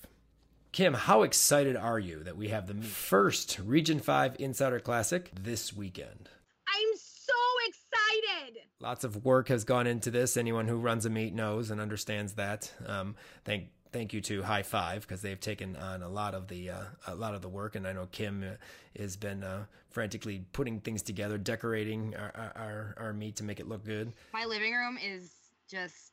[0.71, 5.73] Kim, how excited are you that we have the first Region 5 Insider Classic this
[5.73, 6.29] weekend?
[6.67, 7.33] I'm so
[7.67, 8.61] excited.
[8.79, 10.37] Lots of work has gone into this.
[10.37, 12.71] Anyone who runs a meet knows and understands that.
[12.85, 16.69] Um, thank thank you to High Five because they've taken on a lot of the
[16.69, 20.45] uh, a lot of the work, and I know Kim uh, has been uh, frantically
[20.53, 24.13] putting things together, decorating our, our our meet to make it look good.
[24.33, 25.31] My living room is
[25.67, 26.11] just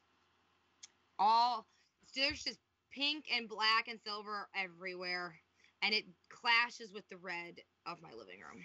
[1.18, 1.66] all
[2.14, 2.58] there's just
[2.96, 5.34] pink and black and silver everywhere,
[5.82, 8.64] and it clashes with the red of my living room.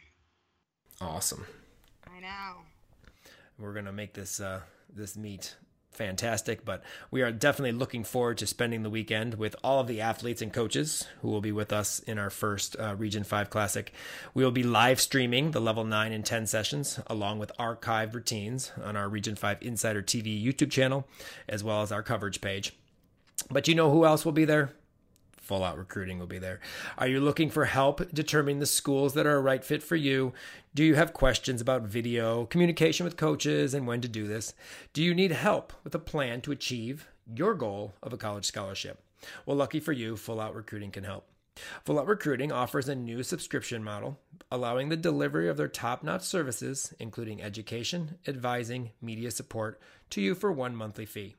[1.01, 1.45] Awesome.
[2.07, 2.61] I know.
[3.59, 4.61] We're gonna make this uh,
[4.93, 5.55] this meet
[5.91, 9.99] fantastic, but we are definitely looking forward to spending the weekend with all of the
[9.99, 13.91] athletes and coaches who will be with us in our first uh, Region 5 Classic.
[14.33, 18.71] We will be live streaming the level 9 and 10 sessions along with archived routines
[18.81, 21.07] on our Region 5 Insider TV YouTube channel,
[21.49, 22.73] as well as our coverage page.
[23.51, 24.71] But you know who else will be there?
[25.37, 26.61] Full out recruiting will be there.
[26.97, 30.33] Are you looking for help determining the schools that are a right fit for you?
[30.73, 34.53] Do you have questions about video, communication with coaches, and when to do this?
[34.93, 39.03] Do you need help with a plan to achieve your goal of a college scholarship?
[39.45, 41.27] Well, lucky for you, Full Out Recruiting can help.
[41.83, 44.19] Full Out Recruiting offers a new subscription model,
[44.51, 50.35] allowing the delivery of their top notch services, including education, advising, media support, to you
[50.35, 51.35] for one monthly fee.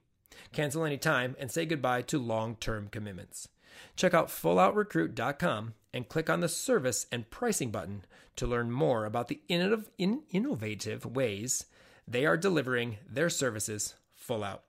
[0.52, 3.48] Cancel anytime and say goodbye to long term commitments.
[3.96, 8.04] Check out fulloutrecruit.com and click on the service and pricing button
[8.36, 11.66] to learn more about the innovative ways
[12.06, 14.64] they are delivering their services full out.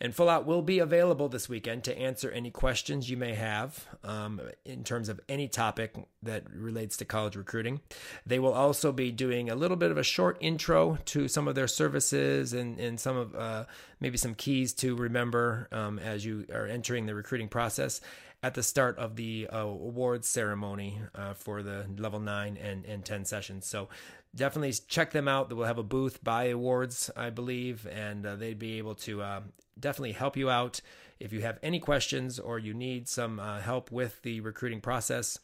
[0.00, 3.86] And Full Out will be available this weekend to answer any questions you may have
[4.02, 7.80] um, in terms of any topic that relates to college recruiting.
[8.26, 11.54] They will also be doing a little bit of a short intro to some of
[11.54, 13.64] their services and, and some of uh,
[14.00, 18.00] maybe some keys to remember um, as you are entering the recruiting process
[18.44, 23.02] at the start of the uh, awards ceremony uh, for the level 9 and, and
[23.02, 23.66] 10 sessions.
[23.66, 23.88] So
[24.34, 25.48] definitely check them out.
[25.48, 29.22] They will have a booth by awards, I believe, and uh, they'd be able to
[29.22, 29.40] uh,
[29.78, 30.80] definitely help you out
[31.20, 35.38] if you have any questions or you need some uh, help with the recruiting process.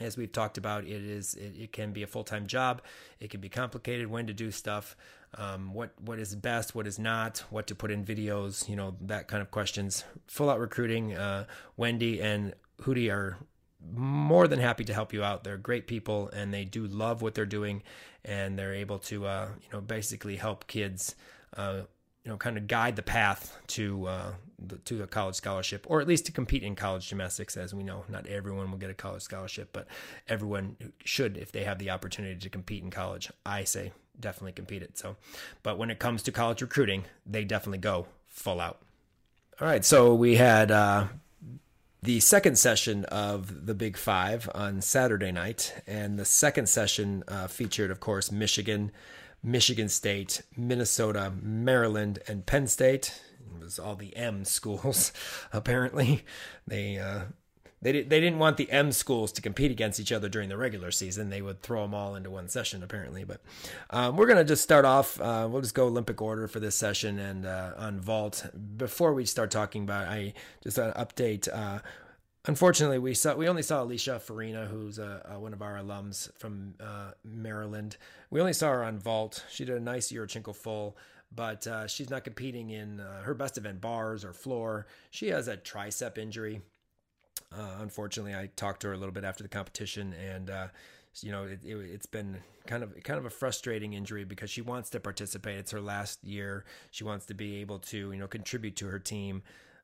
[0.00, 2.82] As we've talked about, it is it, it can be a full time job.
[3.20, 4.96] It can be complicated when to do stuff,
[5.36, 8.96] um, what what is best, what is not, what to put in videos, you know
[9.02, 10.04] that kind of questions.
[10.26, 11.14] Full out recruiting.
[11.14, 11.44] Uh,
[11.76, 13.36] Wendy and Hootie are
[13.92, 15.44] more than happy to help you out.
[15.44, 17.82] They're great people and they do love what they're doing
[18.24, 21.14] and they're able to, uh, you know, basically help kids,
[21.56, 21.82] uh,
[22.24, 26.00] you know, kind of guide the path to uh, the, to a college scholarship, or
[26.00, 27.56] at least to compete in college gymnastics.
[27.56, 29.86] As we know, not everyone will get a college scholarship, but
[30.28, 33.30] everyone should if they have the opportunity to compete in college.
[33.44, 34.96] I say definitely compete it.
[34.96, 35.16] So,
[35.62, 38.80] but when it comes to college recruiting, they definitely go full out.
[39.60, 41.06] All right, so we had uh,
[42.04, 47.46] the second session of the Big Five on Saturday night, and the second session uh,
[47.46, 48.92] featured, of course, Michigan,
[49.42, 53.22] Michigan State, Minnesota, Maryland, and Penn State.
[53.56, 55.12] It was all the M schools,
[55.52, 56.26] apparently.
[56.66, 57.20] They uh,
[57.84, 60.90] they they didn't want the M schools to compete against each other during the regular
[60.90, 61.28] season.
[61.28, 63.24] They would throw them all into one session, apparently.
[63.24, 63.42] But
[63.90, 65.20] um, we're gonna just start off.
[65.20, 68.46] Uh, we'll just go Olympic order for this session and uh, on vault.
[68.76, 70.32] Before we start talking about, I
[70.62, 71.46] just an update.
[71.52, 71.80] Uh,
[72.46, 77.10] unfortunately, we saw we only saw Alicia Farina, who's one of our alums from uh,
[77.22, 77.98] Maryland.
[78.30, 79.44] We only saw her on vault.
[79.50, 80.96] She did a nice Yurchenko full
[81.36, 84.86] but uh, she's not competing in uh, her best event bars or floor.
[85.10, 86.62] She has a tricep injury.
[87.52, 90.66] Uh, unfortunately, I talked to her a little bit after the competition, and uh,
[91.20, 94.60] you know it, it, it's been kind of kind of a frustrating injury because she
[94.60, 95.58] wants to participate.
[95.58, 96.64] It's her last year.
[96.90, 99.42] She wants to be able to you know contribute to her team.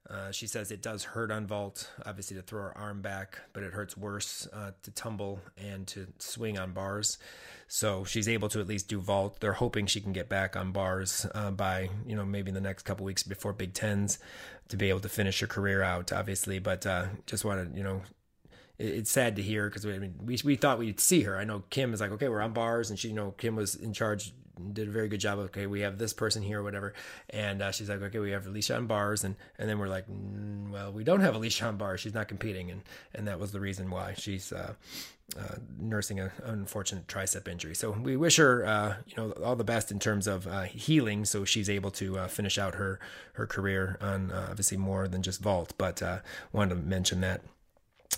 [0.09, 3.62] Uh, she says it does hurt on vault, obviously to throw her arm back, but
[3.62, 7.18] it hurts worse uh, to tumble and to swing on bars.
[7.68, 9.40] So she's able to at least do vault.
[9.40, 12.61] They're hoping she can get back on bars uh, by you know maybe in the
[12.61, 14.18] next couple weeks before Big Tens
[14.68, 16.59] to be able to finish her career out, obviously.
[16.59, 18.03] But uh, just wanted you know
[18.80, 21.36] it's sad to hear because we, I mean, we we thought we'd see her.
[21.36, 23.74] I know Kim is like, okay, we're on bars, and she, you know, Kim was
[23.74, 24.32] in charge
[24.72, 25.38] did a very good job.
[25.38, 26.94] Okay, we have this person here, or whatever.
[27.30, 30.06] And uh, she's like, okay, we have Alicia on bars, and and then we're like,
[30.08, 32.00] mm, well, we don't have Alicia on bars.
[32.00, 32.82] She's not competing, and
[33.14, 34.52] and that was the reason why she's.
[34.52, 34.74] Uh,
[35.38, 39.62] uh, nursing an unfortunate tricep injury, so we wish her, uh, you know, all the
[39.62, 42.98] best in terms of uh, healing, so she's able to uh, finish out her
[43.34, 45.72] her career on obviously more than just vault.
[45.78, 46.02] But
[46.52, 47.42] wanted to mention that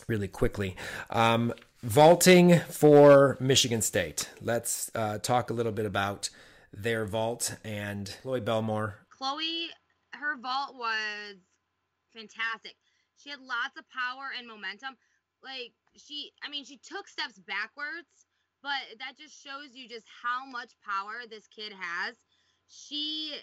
[0.09, 0.75] really quickly.
[1.11, 1.53] Um,
[1.83, 4.31] vaulting for Michigan State.
[4.41, 6.31] Let's uh, talk a little bit about
[6.73, 9.01] their vault and Chloe Belmore.
[9.11, 9.69] Chloe,
[10.15, 11.37] her vault was
[12.15, 12.77] fantastic.
[13.17, 14.97] She had lots of power and momentum.
[15.43, 18.09] Like she, I mean, she took steps backwards,
[18.63, 22.17] but that just shows you just how much power this kid has.
[22.69, 23.35] She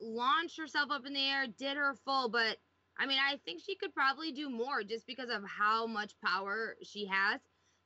[0.00, 2.58] launched herself up in the air, did her full, but
[2.98, 6.76] I mean, I think she could probably do more just because of how much power
[6.82, 7.40] she has.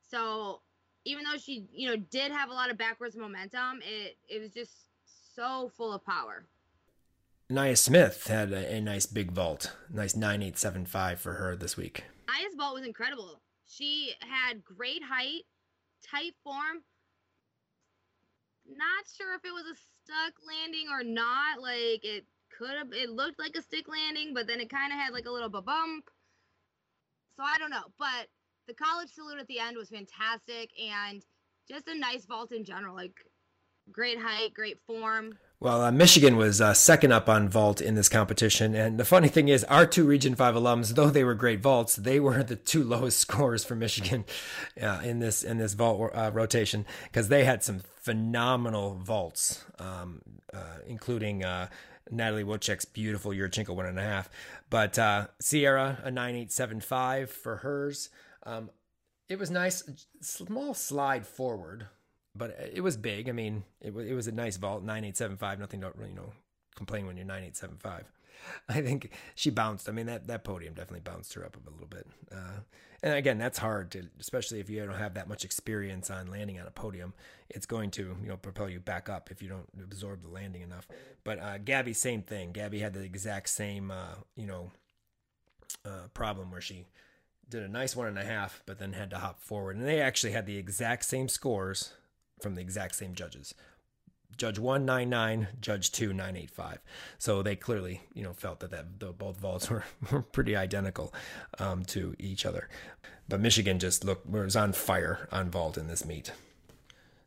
[0.09, 0.61] So
[1.05, 4.51] even though she, you know, did have a lot of backwards momentum, it it was
[4.51, 4.71] just
[5.35, 6.45] so full of power.
[7.49, 11.55] Nia Smith had a, a nice big vault, nice nine eight seven five for her
[11.55, 12.03] this week.
[12.27, 13.41] Nia's vault was incredible.
[13.67, 15.43] She had great height,
[16.09, 16.83] tight form.
[18.67, 21.61] Not sure if it was a stuck landing or not.
[21.61, 22.93] Like it could have.
[22.93, 25.49] It looked like a stick landing, but then it kind of had like a little
[25.49, 26.09] bump.
[27.35, 28.27] So I don't know, but
[28.69, 31.25] the college salute at the end was fantastic and
[31.67, 32.95] just a nice vault in general.
[32.95, 33.15] Like
[33.91, 35.39] great height, great form.
[35.59, 39.27] Well, uh, Michigan was uh, second up on vault in this competition, and the funny
[39.27, 42.55] thing is, our two Region Five alums, though they were great vaults, they were the
[42.55, 44.23] two lowest scores for Michigan
[44.81, 50.21] uh, in this in this vault uh, rotation because they had some phenomenal vaults, um,
[50.53, 51.67] uh, including uh,
[52.09, 54.29] Natalie Wojcik's beautiful Yurchenko one and a half,
[54.69, 54.97] but
[55.41, 58.09] Sierra a nine eight seven five for hers.
[58.43, 58.69] Um,
[59.27, 59.83] it was nice,
[60.21, 61.87] small slide forward,
[62.35, 63.29] but it was big.
[63.29, 65.59] I mean, it was it was a nice vault, nine eight seven five.
[65.59, 66.31] Nothing to you know
[66.75, 68.11] complain when you're nine eight seven five.
[68.69, 69.89] I think she bounced.
[69.89, 72.07] I mean, that that podium definitely bounced her up a little bit.
[72.31, 72.61] Uh,
[73.01, 76.59] and again, that's hard to, especially if you don't have that much experience on landing
[76.59, 77.13] on a podium.
[77.49, 80.61] It's going to you know propel you back up if you don't absorb the landing
[80.61, 80.87] enough.
[81.23, 82.51] But uh, Gabby, same thing.
[82.51, 84.71] Gabby had the exact same uh, you know
[85.85, 86.85] uh, problem where she
[87.49, 89.75] did a nice one and a half, but then had to hop forward.
[89.75, 91.93] And they actually had the exact same scores
[92.41, 93.53] from the exact same judges.
[94.37, 96.79] Judge one nine nine, Judge two nine eight five.
[97.17, 101.13] So they clearly, you know, felt that that the, both vaults were, were pretty identical
[101.57, 102.69] um, to each other.
[103.27, 106.31] But Michigan just looked was on fire on vault in this meet.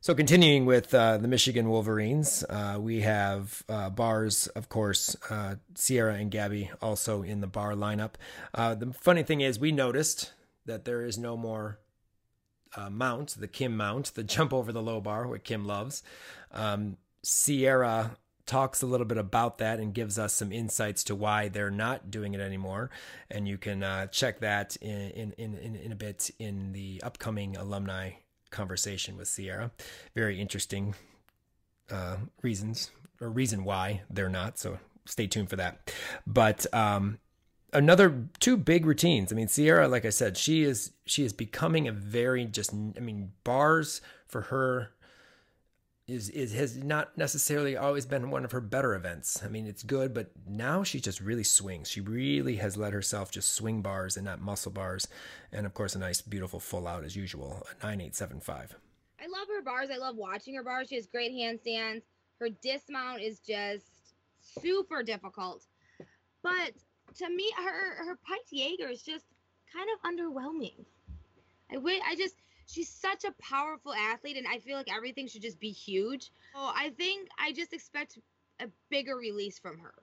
[0.02, 5.54] So continuing with uh, the Michigan Wolverines, uh, we have uh, bars, of course, uh,
[5.76, 8.14] Sierra and Gabby also in the bar lineup.
[8.52, 10.32] Uh, the funny thing is, we noticed
[10.66, 11.78] that there is no more
[12.74, 16.02] uh, mount, the Kim mount, the jump over the low bar, what Kim loves.
[16.50, 21.46] Um, Sierra talks a little bit about that and gives us some insights to why
[21.46, 22.90] they're not doing it anymore.
[23.30, 28.14] And you can check that in, in, in, in a bit in the upcoming alumni
[28.52, 29.72] conversation with Sierra.
[30.14, 30.94] Very interesting
[31.90, 32.90] uh, reasons
[33.20, 34.58] or reason why they're not.
[34.58, 35.92] So stay tuned for that.
[36.26, 37.18] But um,
[37.72, 39.32] another two big routines.
[39.32, 42.72] I mean, Sierra, like I said, she is she is becoming a very just.
[42.72, 44.90] I mean, bars for her
[46.12, 49.42] is is has not necessarily always been one of her better events.
[49.42, 51.88] I mean, it's good, but now she just really swings.
[51.88, 55.08] She really has let herself just swing bars and not muscle bars,
[55.50, 58.76] and of course, a nice, beautiful full out as usual, a nine eight seven five.
[59.20, 59.88] I love her bars.
[59.90, 60.88] I love watching her bars.
[60.88, 62.02] She has great handstands.
[62.38, 63.86] Her dismount is just
[64.40, 65.64] super difficult,
[66.42, 66.72] but
[67.18, 69.24] to me, her her Pike Jaeger is just
[69.72, 70.84] kind of underwhelming.
[71.72, 72.02] I wait.
[72.06, 72.36] I just
[72.72, 76.32] she's such a powerful athlete, and I feel like everything should just be huge.
[76.54, 78.18] So I think I just expect
[78.60, 79.94] a bigger release from her.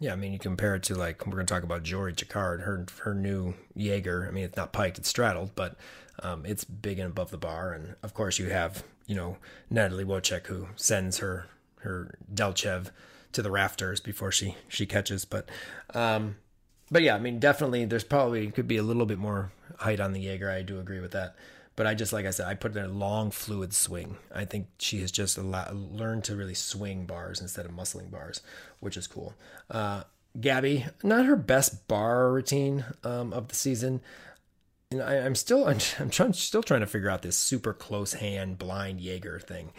[0.00, 2.62] Yeah, I mean, you compare it to like we're going to talk about Jory Chicard,
[2.62, 4.26] her her new Jaeger.
[4.28, 5.76] I mean, it's not piked, it's straddled, but
[6.22, 7.72] um, it's big and above the bar.
[7.72, 9.38] And of course, you have you know
[9.70, 11.46] Natalie Wojcik who sends her
[11.80, 12.90] her Delchev
[13.32, 15.24] to the rafters before she she catches.
[15.24, 15.48] But
[15.94, 16.36] um,
[16.90, 20.12] but yeah, I mean, definitely, there's probably could be a little bit more height on
[20.12, 20.50] the Jaeger.
[20.50, 21.36] I do agree with that.
[21.76, 24.16] But I just like I said, I put in a long fluid swing.
[24.34, 28.40] I think she has just learned to really swing bars instead of muscling bars,
[28.80, 29.34] which is cool.
[29.70, 30.02] Uh,
[30.40, 34.00] Gabby, not her best bar routine um, of the season.
[34.92, 38.58] I, am still I'm, I'm trying, still trying to figure out this super close hand
[38.58, 39.70] blind Jaeger thing.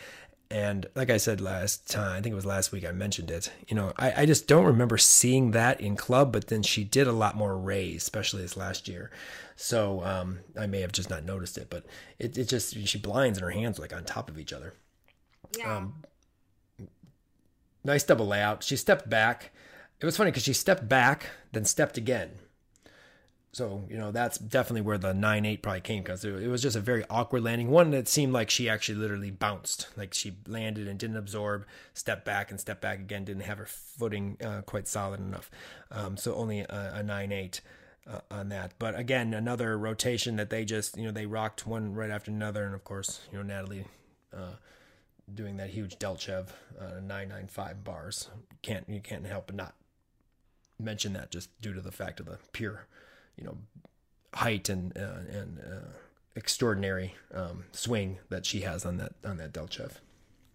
[0.52, 3.52] And like I said last time, I think it was last week I mentioned it.
[3.68, 7.06] You know, I, I just don't remember seeing that in club, but then she did
[7.06, 9.12] a lot more raise, especially this last year.
[9.56, 11.86] So um, I may have just not noticed it, but
[12.18, 14.74] it, it just, she blinds and her hands like on top of each other.
[15.56, 15.78] Yeah.
[15.78, 16.04] Um,
[17.84, 18.64] nice double layout.
[18.64, 19.52] She stepped back.
[20.02, 22.32] It was funny because she stepped back, then stepped again.
[23.52, 26.76] So, you know, that's definitely where the 9 8 probably came because it was just
[26.76, 27.70] a very awkward landing.
[27.70, 29.88] One that seemed like she actually literally bounced.
[29.98, 33.66] Like she landed and didn't absorb, stepped back and stepped back again, didn't have her
[33.66, 35.50] footing uh, quite solid enough.
[35.92, 37.62] Um, so only a, a 9 8
[38.08, 38.74] uh, on that.
[38.78, 42.66] But again, another rotation that they just, you know, they rocked one right after another.
[42.66, 43.86] And of course, you know, Natalie
[44.32, 44.58] uh,
[45.34, 48.30] doing that huge Delchev uh, 995 bars.
[48.62, 49.74] Can't, you can't help but not
[50.80, 52.86] mention that just due to the fact of the pure
[53.40, 53.58] you know
[54.34, 55.88] height and uh, and uh,
[56.36, 59.94] extraordinary um, swing that she has on that on that Delchev.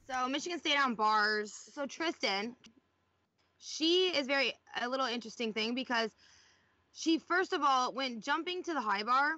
[0.08, 1.52] So Michigan State on bars.
[1.72, 2.54] So Tristan,
[3.58, 6.10] she is very a little interesting thing because
[6.92, 9.32] she first of all went jumping to the high bar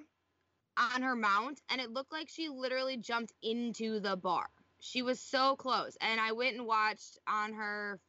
[0.77, 4.45] on her mount and it looked like she literally jumped into the bar.
[4.79, 7.99] She was so close and I went and watched on her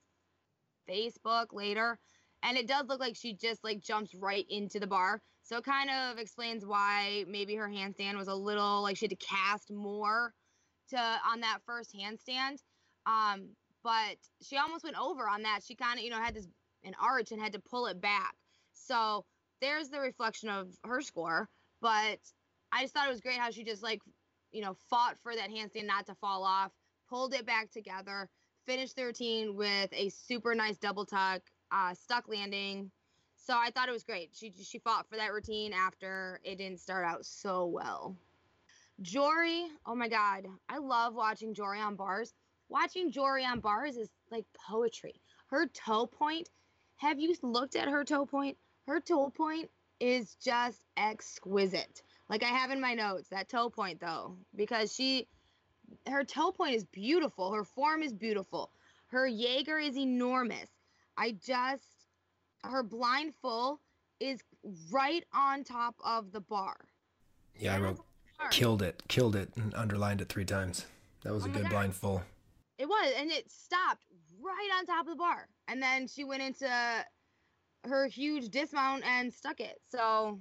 [0.88, 1.98] Facebook later
[2.42, 5.20] and it does look like she just like jumps right into the bar.
[5.42, 9.18] So it kind of explains why maybe her handstand was a little like she had
[9.18, 10.32] to cast more
[10.90, 12.58] to on that first handstand.
[13.06, 13.48] Um,
[13.82, 15.60] but she almost went over on that.
[15.64, 16.46] She kind of you know had this
[16.84, 18.34] an arch and had to pull it back.
[18.72, 19.24] So
[19.60, 21.48] there's the reflection of her score.
[21.80, 22.18] But
[22.72, 24.00] I just thought it was great how she just like
[24.52, 26.72] you know fought for that handstand not to fall off,
[27.08, 28.28] pulled it back together,
[28.66, 31.40] finished the routine with a super nice double tuck
[31.72, 32.90] uh, stuck landing.
[33.36, 34.30] So I thought it was great.
[34.34, 38.16] She she fought for that routine after it didn't start out so well.
[39.00, 42.34] Jory, oh my god, I love watching Jory on bars.
[42.68, 45.20] Watching Jory on bars is like poetry.
[45.46, 46.50] Her toe point,
[46.96, 48.58] have you looked at her toe point?
[48.86, 52.02] Her toe point is just exquisite.
[52.28, 55.28] Like I have in my notes that toe point though, because she
[56.06, 57.52] her toe point is beautiful.
[57.52, 58.70] Her form is beautiful.
[59.06, 60.68] Her Jaeger is enormous.
[61.18, 61.84] I just
[62.64, 63.80] her blind full
[64.20, 64.40] is
[64.90, 66.76] right on top of the bar.
[67.58, 68.00] Yeah, I wrote
[68.50, 70.86] killed it, killed it, and underlined it three times.
[71.22, 71.70] That was oh a good God.
[71.70, 72.22] blind full.
[72.78, 74.04] It was, and it stopped
[74.40, 76.70] right on top of the bar, and then she went into
[77.84, 79.80] her huge dismount and stuck it.
[79.90, 80.38] So,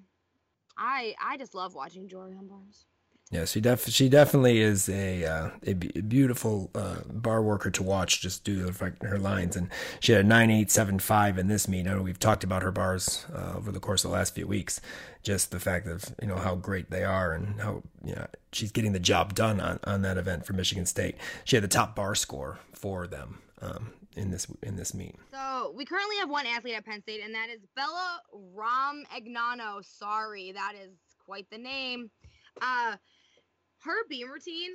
[0.78, 2.86] I I just love watching Jory on bars.
[3.30, 8.22] Yeah, she def she definitely is a uh, a beautiful uh, bar worker to watch,
[8.22, 9.58] just due to the fact her lines.
[9.58, 9.70] And
[10.00, 11.88] she had a nine eight seven five in this meet.
[11.88, 14.48] I know we've talked about her bars uh, over the course of the last few
[14.48, 14.80] weeks.
[15.24, 18.72] Just the fact of you know how great they are and how you know she's
[18.72, 21.18] getting the job done on, on that event for Michigan State.
[21.44, 25.16] She had the top bar score for them um, in this in this meet.
[25.34, 28.22] So we currently have one athlete at Penn State, and that is Bella
[28.56, 29.84] Romagnano.
[29.84, 30.92] Sorry, that is
[31.26, 32.10] quite the name.
[32.62, 32.96] Uh,
[33.80, 34.72] her beam routine,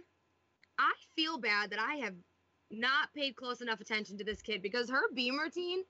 [0.78, 2.14] I feel bad that I have
[2.70, 5.82] not paid close enough attention to this kid because her beam routine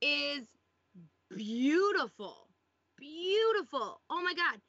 [0.00, 0.46] is
[1.34, 2.48] beautiful.
[2.98, 4.00] Beautiful.
[4.10, 4.60] Oh my God.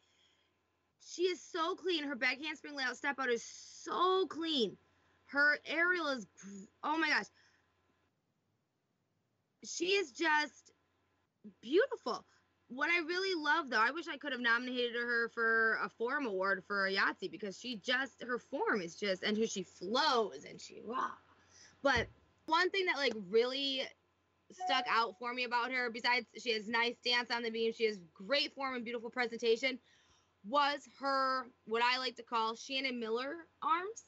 [1.05, 2.05] She is so clean.
[2.05, 4.77] Her back handspring layout step out is so clean.
[5.27, 6.27] Her aerial is,
[6.83, 7.25] oh my gosh.
[9.65, 10.71] She is just
[11.61, 12.25] beautiful.
[12.75, 16.25] What I really love, though, I wish I could have nominated her for a form
[16.25, 20.45] award for a Yahtzee because she just, her form is just, and who she flows
[20.49, 21.11] and she, wow.
[21.81, 22.07] But
[22.45, 23.81] one thing that like really
[24.51, 27.85] stuck out for me about her, besides she has nice dance on the beam, she
[27.85, 29.77] has great form and beautiful presentation,
[30.47, 34.03] was her what I like to call Shannon Miller arms.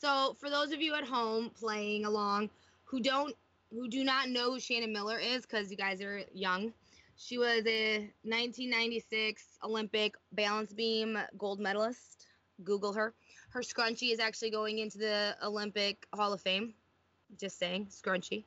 [0.00, 2.50] So for those of you at home playing along
[2.84, 3.34] who don't
[3.70, 6.72] who do not know who Shannon Miller is, because you guys are young,
[7.18, 12.26] she was a 1996 Olympic balance beam gold medalist.
[12.62, 13.12] Google her.
[13.50, 16.74] Her scrunchie is actually going into the Olympic Hall of Fame.
[17.38, 18.44] Just saying, scrunchie.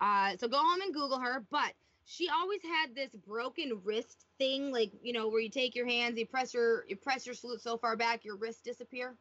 [0.00, 1.44] Uh, so go home and Google her.
[1.50, 1.72] But
[2.04, 6.18] she always had this broken wrist thing, like you know, where you take your hands,
[6.18, 9.14] you press your you press your salute so far back, your wrists disappear.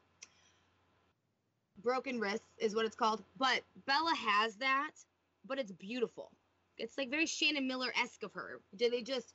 [1.81, 3.23] Broken wrists is what it's called.
[3.37, 4.91] But Bella has that,
[5.47, 6.31] but it's beautiful.
[6.77, 8.59] It's like very Shannon Miller esque of her.
[8.75, 9.33] Did they just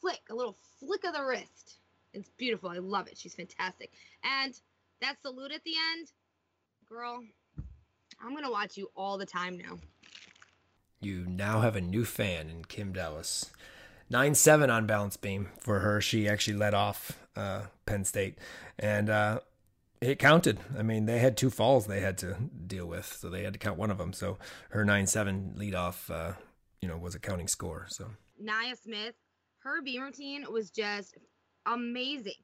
[0.00, 1.78] flick a little flick of the wrist?
[2.12, 2.68] It's beautiful.
[2.68, 3.16] I love it.
[3.16, 3.90] She's fantastic.
[4.22, 4.54] And
[5.00, 6.12] that salute at the end,
[6.88, 7.22] girl,
[8.22, 9.78] I'm gonna watch you all the time now.
[11.00, 13.50] You now have a new fan in Kim Dallas.
[14.10, 16.00] 9 7 on balance beam for her.
[16.00, 18.38] She actually led off uh, Penn State.
[18.78, 19.40] And uh,
[20.00, 20.60] it counted.
[20.78, 23.58] I mean, they had two falls they had to deal with, so they had to
[23.58, 24.12] count one of them.
[24.12, 24.38] So
[24.70, 26.32] her 9 7 lead off, uh,
[26.82, 27.86] you know, was a counting score.
[27.88, 29.14] So Nia Smith,
[29.60, 31.16] her beam routine was just
[31.64, 32.34] amazing.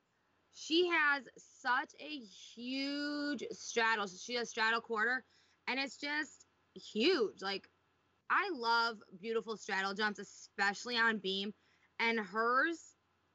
[0.54, 2.18] She has such a
[2.54, 4.06] huge straddle.
[4.06, 5.24] She has straddle quarter,
[5.66, 7.42] and it's just huge.
[7.42, 7.68] Like
[8.30, 11.52] I love beautiful straddle jumps, especially on beam,
[11.98, 12.94] and hers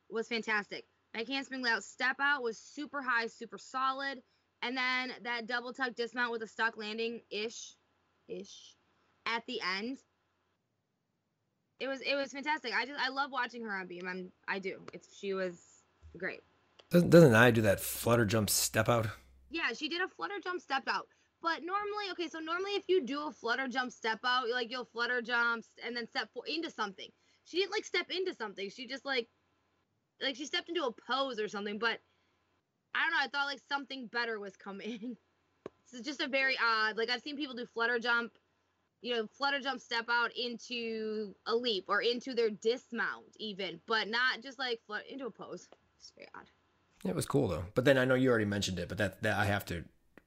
[0.10, 0.86] was fantastic.
[1.14, 4.20] Back handspring layout step out was super high, super solid,
[4.62, 7.76] and then that double tuck dismount with a stuck landing ish,
[8.28, 8.76] ish,
[9.26, 10.00] at the end.
[11.80, 12.74] It was it was fantastic.
[12.74, 14.08] I just I love watching her on beam.
[14.08, 14.82] I'm I do.
[14.94, 15.84] It's she was
[16.18, 16.42] great.
[16.90, 19.08] Doesn't doesn't I do that flutter jump step out?
[19.50, 21.08] Yeah, she did a flutter jump step out.
[21.42, 24.86] But normally, okay, so normally if you do a flutter jump step out, like you'll
[24.86, 27.10] flutter jumps and then step into something.
[27.44, 28.70] She didn't like step into something.
[28.70, 29.28] She just like
[30.22, 32.00] like she stepped into a pose or something, but
[32.96, 35.18] I don't know, I thought like something better was coming.
[35.94, 36.98] it's just a very odd.
[36.98, 38.32] Like I've seen people do flutter jump,
[39.04, 44.08] you know, flutter jump step out into a leap or into their dismount even, but
[44.08, 45.68] not just like flut into a pose.
[46.00, 46.50] It's very odd.
[47.08, 47.66] It was cool though.
[47.76, 49.84] But then I know you already mentioned it, but that, that I have to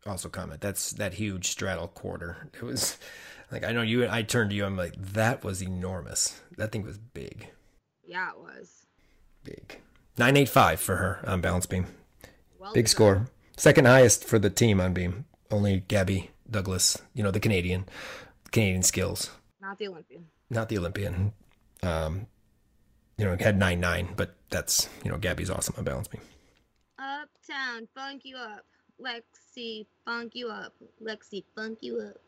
[0.07, 0.61] also comment.
[0.61, 2.51] That's that huge straddle quarter.
[2.53, 2.99] It was
[3.51, 4.07] like I know you.
[4.09, 4.67] I turned to you.
[4.67, 6.41] I'm like that was enormous.
[6.59, 7.49] That thing was big.
[8.05, 8.87] Yeah, it was
[9.43, 9.81] big.
[10.19, 11.87] Nine eight five for her on balance beam.
[12.59, 12.91] Well big done.
[12.91, 13.27] score.
[13.57, 15.25] Second highest for the team on beam.
[15.51, 17.01] Only Gabby Douglas.
[17.15, 17.87] You know the Canadian.
[18.53, 19.31] Canadian skills.
[19.61, 20.27] Not the Olympian.
[20.51, 21.33] Not the Olympian.
[21.83, 22.27] Um,
[23.19, 26.21] you know, had nine nine, but that's you know Gabby's awesome on balance beam.
[26.99, 28.65] Uptown, funk you up.
[29.01, 30.73] Lexi, funk you up.
[31.03, 32.21] Lexi, funk you up.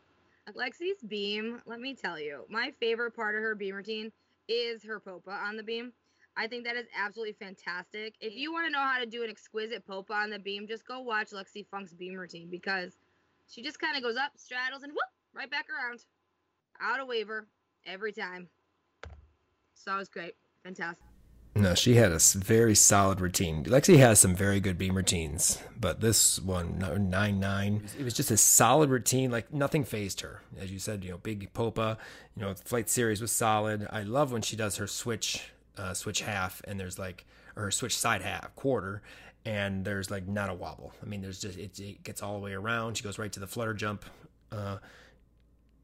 [0.55, 4.11] Lexi's beam, let me tell you, my favorite part of her beam routine
[4.47, 5.93] is her popa on the beam.
[6.37, 8.15] I think that is absolutely fantastic.
[8.21, 10.87] If you want to know how to do an exquisite popa on the beam, just
[10.87, 12.97] go watch Lexi Funk's beam routine because
[13.47, 15.09] she just kind of goes up, straddles, and whoop,
[15.39, 16.01] right back around.
[16.81, 17.47] Out of waiver
[17.85, 18.49] every time.
[19.73, 20.33] So it was great.
[20.63, 21.05] Fantastic.
[21.55, 23.63] No, she had a very solid routine.
[23.63, 26.77] Lexi has some very good beam routines, but this one
[27.09, 29.31] nine nine, it was just a solid routine.
[29.31, 31.03] Like nothing phased her, as you said.
[31.03, 31.97] You know, big popa.
[32.35, 33.87] You know, the flight series was solid.
[33.89, 37.25] I love when she does her switch, uh, switch half, and there's like
[37.55, 39.01] or her switch side half quarter,
[39.43, 40.93] and there's like not a wobble.
[41.01, 42.95] I mean, there's just it, it gets all the way around.
[42.95, 44.05] She goes right to the flutter jump.
[44.51, 44.77] Uh,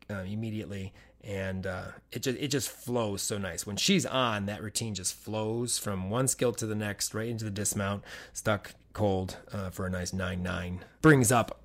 [0.09, 0.93] uh, immediately,
[1.23, 3.65] and uh, it just it just flows so nice.
[3.65, 7.45] When she's on, that routine just flows from one skill to the next, right into
[7.45, 8.03] the dismount,
[8.33, 10.85] stuck cold uh, for a nice nine nine.
[11.01, 11.59] Brings up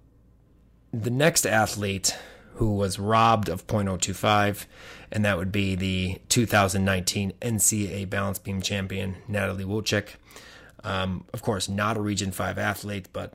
[0.93, 2.17] the next athlete
[2.55, 4.67] who was robbed of .025,
[5.13, 10.17] and that would be the 2019 NCAA balance beam champion Natalie Wojcik.
[10.83, 13.35] Um, of course, not a Region Five athlete, but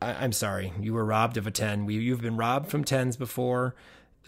[0.00, 1.86] I, am sorry, you were robbed of a 10.
[1.86, 3.74] We, you've been robbed from 10s before.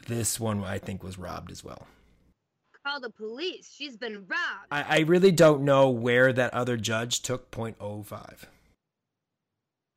[0.08, 1.86] This one, I think, was robbed as well.
[2.84, 3.70] Call the police.
[3.70, 4.68] She's been robbed.
[4.70, 8.44] I, I really don't know where that other judge took .05.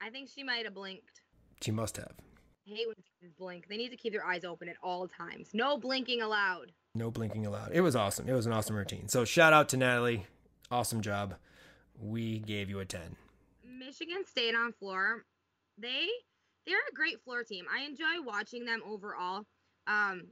[0.02, 1.22] I think she might have blinked.
[1.62, 2.12] She must have.
[2.68, 3.70] I hate when teachers blink.
[3.70, 5.48] They need to keep their eyes open at all times.
[5.54, 6.74] No blinking allowed.
[6.94, 7.72] No blinking allowed.
[7.72, 8.28] It was awesome.
[8.28, 9.08] It was an awesome routine.
[9.08, 10.26] So shout out to Natalie.
[10.70, 11.36] Awesome job.
[11.98, 13.16] We gave you a 10.
[13.80, 15.24] Michigan State on floor.
[15.78, 16.08] They
[16.68, 17.66] they're a great floor team.
[17.74, 19.46] I enjoy watching them overall.
[19.92, 20.24] Um,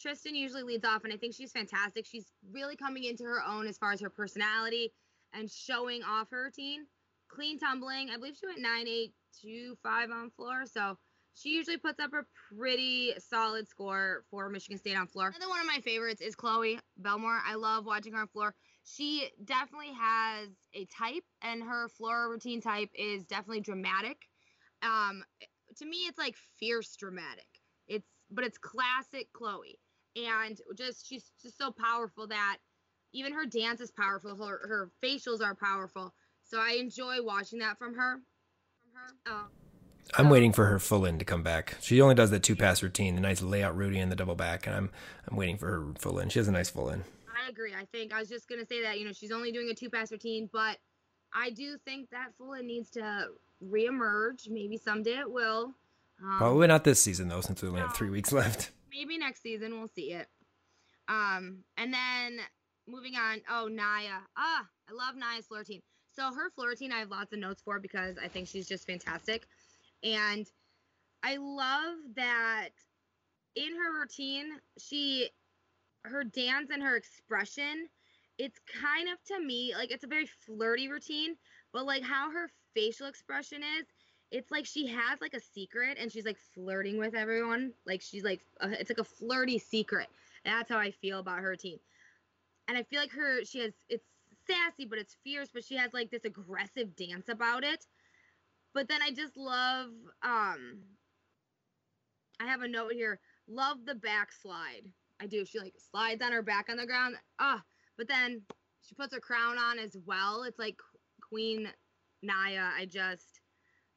[0.00, 2.06] Tristan usually leads off, and I think she's fantastic.
[2.06, 4.92] She's really coming into her own as far as her personality
[5.32, 6.86] and showing off her routine.
[7.28, 8.10] Clean tumbling.
[8.10, 10.64] I believe she went 9 8 2 5 on floor.
[10.66, 10.98] So
[11.34, 15.28] she usually puts up a pretty solid score for Michigan State on floor.
[15.28, 17.40] Another one of my favorites is Chloe Belmore.
[17.46, 18.54] I love watching her on floor.
[18.84, 24.16] She definitely has a type, and her floor routine type is definitely dramatic.
[24.82, 25.22] Um,
[25.78, 27.46] to me, it's like fierce dramatic.
[28.32, 29.78] But it's classic Chloe,
[30.16, 32.58] and just she's just so powerful that
[33.12, 34.34] even her dance is powerful.
[34.36, 36.14] Her her facials are powerful.
[36.44, 38.20] So I enjoy watching that from her.
[38.82, 39.32] From her.
[39.32, 39.48] Um,
[40.14, 41.76] I'm waiting for her full in to come back.
[41.80, 44.66] She only does that two pass routine, the nice layout Rudy and the double back,
[44.66, 44.90] and I'm
[45.28, 46.28] I'm waiting for her full in.
[46.28, 47.04] She has a nice full in.
[47.44, 47.72] I agree.
[47.74, 49.88] I think I was just gonna say that you know she's only doing a two
[49.88, 50.78] pass routine, but
[51.34, 53.28] I do think that full in needs to
[53.64, 54.50] reemerge.
[54.50, 55.72] Maybe someday it will.
[56.22, 58.70] Um, Probably not this season though, since we only no, have three weeks left.
[58.92, 60.28] Maybe next season we'll see it.
[61.08, 62.38] Um, and then
[62.86, 63.40] moving on.
[63.50, 64.18] Oh, Naya.
[64.36, 65.82] Ah, I love Naya's floor routine.
[66.14, 68.86] So her floor routine, I have lots of notes for because I think she's just
[68.86, 69.46] fantastic.
[70.02, 70.46] And
[71.22, 72.70] I love that
[73.56, 75.30] in her routine, she
[76.04, 77.88] her dance and her expression,
[78.38, 81.36] it's kind of to me like it's a very flirty routine,
[81.72, 83.86] but like how her facial expression is,
[84.32, 87.72] it's like she has like a secret and she's like flirting with everyone.
[87.86, 90.08] Like she's like a, it's like a flirty secret.
[90.44, 91.78] That's how I feel about her team.
[92.68, 94.06] And I feel like her she has it's
[94.48, 97.86] sassy but it's fierce, but she has like this aggressive dance about it
[98.74, 99.88] but then I just love
[100.22, 100.82] um
[102.40, 103.20] I have a note here.
[103.48, 104.90] Love the backslide.
[105.20, 105.44] I do.
[105.44, 107.16] She like slides on her back on the ground.
[107.38, 107.62] Ah,
[107.96, 108.42] but then
[108.82, 110.42] she puts her crown on as well.
[110.42, 110.76] It's like
[111.28, 111.68] Queen
[112.22, 112.70] Naya.
[112.76, 113.31] I just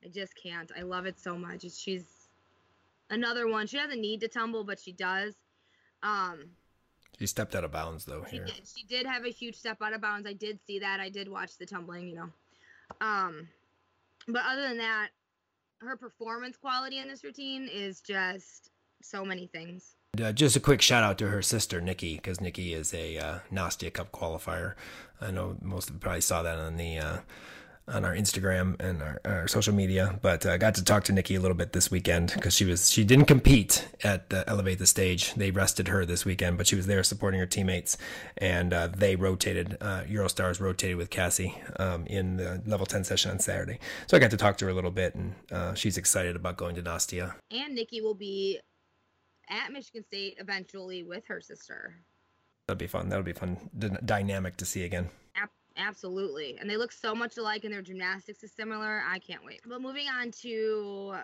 [0.05, 0.71] I just can't.
[0.77, 1.65] I love it so much.
[1.71, 2.03] She's
[3.09, 3.65] another one.
[3.67, 5.33] She doesn't need to tumble, but she does.
[6.03, 6.49] Um
[7.17, 8.45] she stepped out of bounds though she here.
[8.45, 8.61] Did.
[8.67, 10.27] She did have a huge step out of bounds.
[10.27, 10.99] I did see that.
[10.99, 12.29] I did watch the tumbling, you know.
[13.01, 13.47] Um
[14.27, 15.09] but other than that,
[15.79, 18.69] her performance quality in this routine is just
[19.01, 19.95] so many things.
[20.21, 23.39] Uh, just a quick shout out to her sister Nikki because Nikki is a uh,
[23.51, 24.75] Nastia Cup qualifier.
[25.19, 27.17] I know most of you probably saw that on the uh,
[27.87, 30.19] on our Instagram and our, our social media.
[30.21, 32.65] But I uh, got to talk to Nikki a little bit this weekend because she
[32.65, 35.33] was she didn't compete at the Elevate the Stage.
[35.35, 37.97] They rested her this weekend, but she was there supporting her teammates,
[38.37, 39.77] and uh, they rotated.
[39.79, 43.79] Uh, Eurostars rotated with Cassie um, in the level ten session on Saturday.
[44.07, 46.57] So I got to talk to her a little bit, and uh, she's excited about
[46.57, 47.35] going to Nastia.
[47.51, 48.59] And Nikki will be
[49.49, 51.95] at Michigan State eventually with her sister.
[52.67, 53.09] That'd be fun.
[53.09, 55.09] That'll be fun d- dynamic to see again.
[55.35, 55.64] Absolutely.
[55.77, 59.03] And they look so much alike and their gymnastics is similar.
[59.07, 59.61] I can't wait.
[59.67, 61.15] But moving on to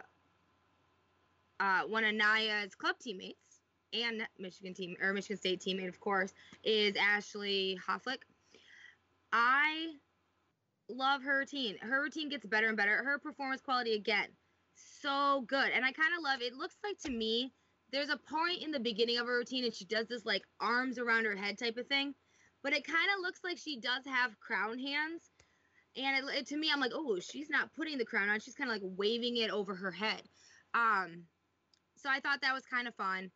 [1.59, 3.37] uh, one of Naya's club teammates
[3.93, 6.33] and Michigan team or Michigan State teammate, of course,
[6.63, 8.23] is Ashley Hofflick.
[9.31, 9.93] I
[10.89, 11.77] love her routine.
[11.81, 13.03] Her routine gets better and better.
[13.03, 14.27] Her performance quality again,
[14.75, 15.69] so good.
[15.73, 16.53] And I kind of love it.
[16.53, 17.53] Looks like to me,
[17.91, 20.97] there's a point in the beginning of her routine and she does this like arms
[20.97, 22.13] around her head type of thing
[22.63, 25.29] but it kind of looks like she does have crown hands.
[25.97, 28.39] And it, it, to me, I'm like, oh, she's not putting the crown on.
[28.39, 30.21] She's kind of like waving it over her head.
[30.73, 31.23] Um,
[31.97, 33.29] so I thought that was kind of fun.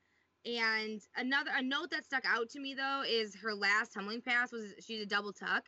[0.46, 4.52] And another a note that stuck out to me though is her last tumbling pass
[4.52, 5.64] was she did a double tuck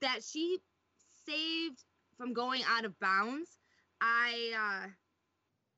[0.00, 0.58] that she
[1.26, 1.84] saved
[2.16, 3.58] from going out of bounds.
[4.00, 4.88] I uh,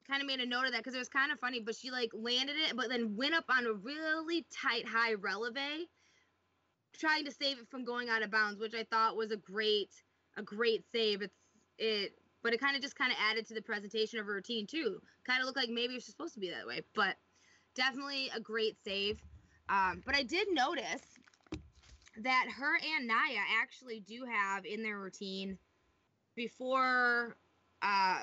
[0.09, 1.91] kind of made a note of that because it was kind of funny, but she
[1.91, 5.87] like landed it, but then went up on a really tight high releve
[6.99, 9.91] trying to save it from going out of bounds, which I thought was a great
[10.37, 11.23] a great save.
[11.23, 11.37] It's
[11.79, 14.67] it but it kind of just kind of added to the presentation of her routine
[14.67, 15.01] too.
[15.27, 17.17] Kind of looked like maybe it's supposed to be that way, but
[17.75, 19.21] definitely a great save.
[19.69, 21.03] Um, but I did notice
[22.23, 25.59] that her and Naya actually do have in their routine
[26.35, 27.37] before
[27.83, 28.23] um,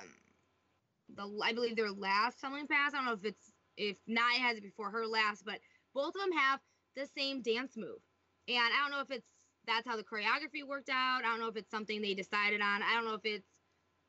[1.16, 2.94] the I believe their last tumbling pass.
[2.94, 5.60] I don't know if it's if Naya has it before her last, but
[5.94, 6.60] both of them have
[6.96, 8.00] the same dance move.
[8.48, 9.28] And I don't know if it's
[9.66, 11.22] that's how the choreography worked out.
[11.24, 12.82] I don't know if it's something they decided on.
[12.84, 13.48] I don't know if it's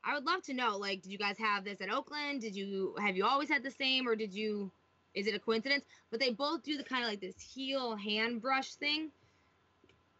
[0.03, 2.41] I would love to know like did you guys have this at Oakland?
[2.41, 4.71] Did you have you always had the same or did you
[5.13, 5.85] is it a coincidence?
[6.11, 9.11] But they both do the kind of like this heel hand brush thing.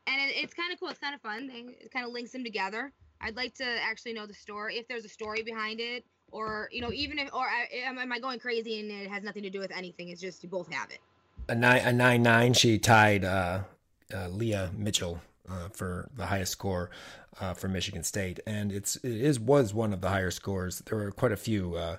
[0.08, 0.90] And it, it's kind of cool.
[0.90, 1.48] It's kind of fun.
[1.48, 2.92] They, it kind of links them together.
[3.22, 6.82] I'd like to actually know the story if there's a story behind it or you
[6.82, 9.60] know, even if or am, am I going crazy and it has nothing to do
[9.60, 10.10] with anything?
[10.10, 11.00] It's just you both have it.
[11.48, 12.54] A nine, a nine nine.
[12.54, 13.62] She tied uh,
[14.14, 16.90] uh, Leah Mitchell uh, for the highest score
[17.40, 20.80] uh, for Michigan State, and it's it is was one of the higher scores.
[20.80, 21.98] There were quite a few uh,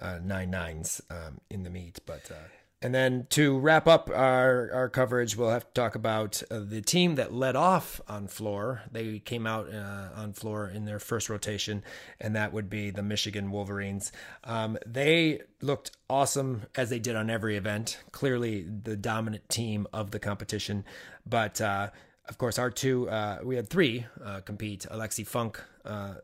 [0.00, 2.30] uh, nine nines um, in the meet, but.
[2.30, 2.48] Uh,
[2.82, 6.82] and then to wrap up our, our coverage, we'll have to talk about uh, the
[6.82, 8.82] team that led off on floor.
[8.92, 11.82] They came out on floor in their first rotation,
[12.20, 14.12] and that would be the Michigan Wolverines.
[14.44, 17.98] Um, they looked awesome as they did on every event.
[18.12, 20.84] Clearly, the dominant team of the competition.
[21.26, 21.90] But uh,
[22.28, 24.86] of course, our two, uh, we had three uh, compete.
[24.90, 26.14] Alexi Funk uh,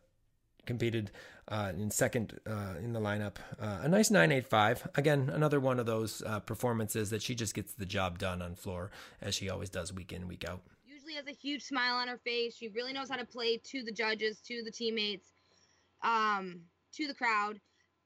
[0.67, 1.11] competed
[1.49, 2.39] uh, in second
[2.79, 3.37] in the lineup.
[3.59, 4.89] A nice 985.
[4.95, 8.91] Again, another one of those performances that she just gets the job done on floor
[9.21, 10.61] as she always does week in, week out.
[10.87, 12.57] Usually has a huge smile on her face.
[12.57, 15.33] She really knows how to play to the judges, to the teammates,
[16.03, 16.61] um,
[16.95, 17.61] to the crowd.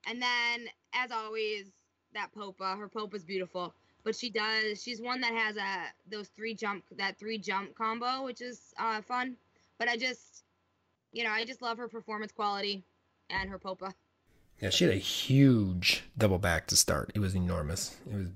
[0.09, 1.67] And then, as always,
[2.15, 2.77] that Popa.
[2.77, 3.75] Her Popa's beautiful.
[4.07, 4.81] But she does.
[4.81, 9.03] She's one that has a those three jump that three jump combo, which is uh,
[9.03, 9.37] fun.
[9.81, 10.45] But I just,
[11.13, 12.85] you know, I just love her performance quality
[13.31, 13.93] and her popa.
[14.61, 17.11] Yeah, she had a huge double back to start.
[17.17, 17.97] It was enormous.
[18.09, 18.29] It was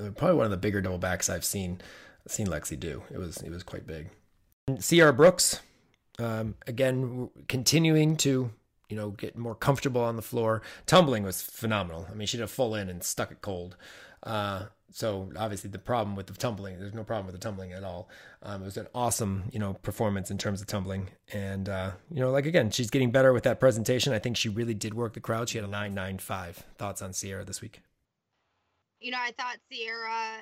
[0.00, 1.80] uh, probably one of the bigger double backs I've seen
[2.28, 3.02] seen Lexi do.
[3.10, 4.10] It was it was quite big.
[4.78, 5.58] Sierra Brooks,
[6.20, 8.52] um, again, continuing to
[8.88, 10.62] you know get more comfortable on the floor.
[10.86, 12.06] Tumbling was phenomenal.
[12.08, 13.76] I mean, she did a full in and stuck it cold.
[14.22, 17.84] Uh, so obviously the problem with the tumbling, there's no problem with the tumbling at
[17.84, 18.08] all.
[18.42, 21.08] Um, it was an awesome, you know, performance in terms of tumbling.
[21.32, 24.12] And, uh, you know, like again, she's getting better with that presentation.
[24.12, 25.48] I think she really did work the crowd.
[25.48, 26.64] She had a 995.
[26.78, 27.82] Thoughts on Sierra this week?
[29.00, 30.38] You know, I thought Sierra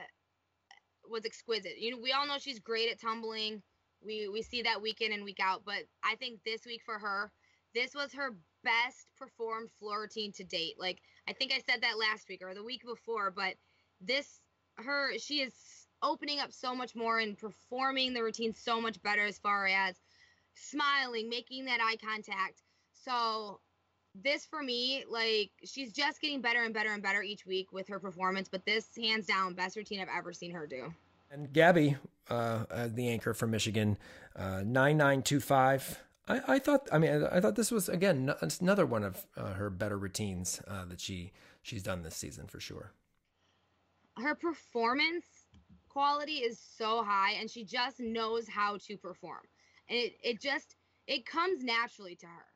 [1.10, 1.78] was exquisite.
[1.78, 3.62] You know, we all know she's great at tumbling.
[4.04, 6.98] We we see that week in and week out, but I think this week for
[6.98, 7.32] her,
[7.74, 10.74] this was her best performed floor routine to date.
[10.78, 13.54] Like I think I said that last week or the week before, but
[14.00, 14.40] this
[14.76, 15.52] her she is
[16.02, 19.96] opening up so much more and performing the routine so much better as far as
[20.54, 22.62] smiling, making that eye contact.
[22.92, 23.60] So
[24.14, 27.88] this for me, like she's just getting better and better and better each week with
[27.88, 28.48] her performance.
[28.48, 30.92] But this, hands down, best routine I've ever seen her do.
[31.30, 31.96] And Gabby,
[32.30, 33.96] uh, the anchor from Michigan,
[34.36, 36.00] uh, nine nine two five.
[36.28, 36.88] I, I thought.
[36.92, 40.84] I mean, I thought this was again another one of uh, her better routines uh,
[40.84, 41.32] that she
[41.62, 42.92] she's done this season for sure
[44.16, 45.26] her performance
[45.88, 49.40] quality is so high and she just knows how to perform.
[49.88, 52.46] And it, it just it comes naturally to her.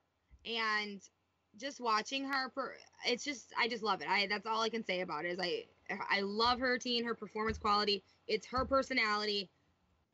[0.45, 1.01] And
[1.57, 2.75] just watching her per,
[3.07, 4.09] it's just I just love it.
[4.09, 5.65] I that's all I can say about it is I
[6.11, 8.03] I love her routine, her performance quality.
[8.27, 9.51] It's her personality.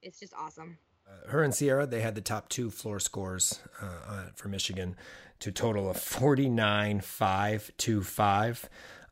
[0.03, 0.78] It's just awesome.
[1.07, 4.97] Uh, her and Sierra, they had the top two floor scores uh, uh, for Michigan
[5.40, 8.68] to total of 49 5 2 5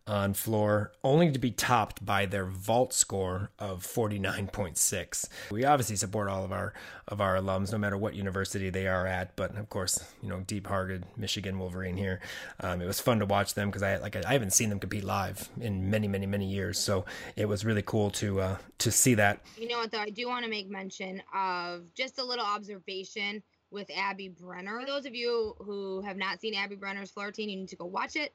[0.07, 5.28] on floor, only to be topped by their vault score of 49.6.
[5.50, 6.72] We obviously support all of our
[7.09, 9.36] of our alums, no matter what university they are at.
[9.36, 12.20] But of course, you know, deep-hearted Michigan Wolverine here.
[12.61, 15.05] Um, it was fun to watch them because I like I haven't seen them compete
[15.05, 16.78] live in many, many, many years.
[16.78, 17.05] So
[17.36, 19.40] it was really cool to uh, to see that.
[19.57, 23.42] You know what though, I do want to make mention of just a little observation
[23.70, 24.80] with Abby Brenner.
[24.80, 27.76] For those of you who have not seen Abby Brenner's floor routine, you need to
[27.76, 28.34] go watch it.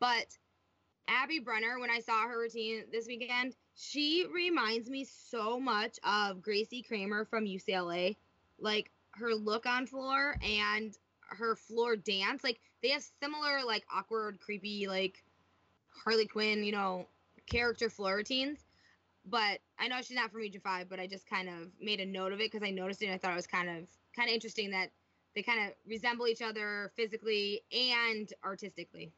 [0.00, 0.26] But
[1.08, 6.42] Abby Brenner, when I saw her routine this weekend, she reminds me so much of
[6.42, 8.16] Gracie Kramer from UCLA.
[8.60, 10.96] Like her look on floor and
[11.30, 12.44] her floor dance.
[12.44, 15.24] Like they have similar, like awkward, creepy, like
[16.04, 17.06] Harley Quinn, you know,
[17.46, 18.58] character floor routines.
[19.24, 22.06] But I know she's not from Region Five, but I just kind of made a
[22.06, 24.28] note of it because I noticed it and I thought it was kind of kind
[24.28, 24.90] of interesting that
[25.34, 29.12] they kind of resemble each other physically and artistically.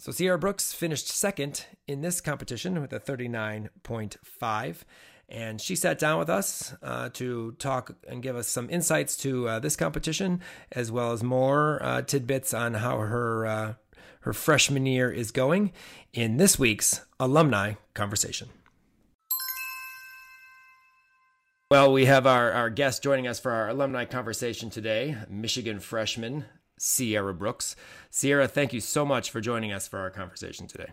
[0.00, 4.76] So Sierra Brooks finished second in this competition with a 39.5.
[5.28, 9.46] And she sat down with us uh, to talk and give us some insights to
[9.46, 10.40] uh, this competition,
[10.72, 13.74] as well as more uh, tidbits on how her uh,
[14.20, 15.70] her freshman year is going
[16.14, 18.48] in this week's alumni conversation.
[21.70, 26.46] Well, we have our, our guest joining us for our alumni conversation today, Michigan freshman
[26.82, 27.76] Sierra Brooks.
[28.08, 30.88] Sierra, thank you so much for joining us for our conversation today.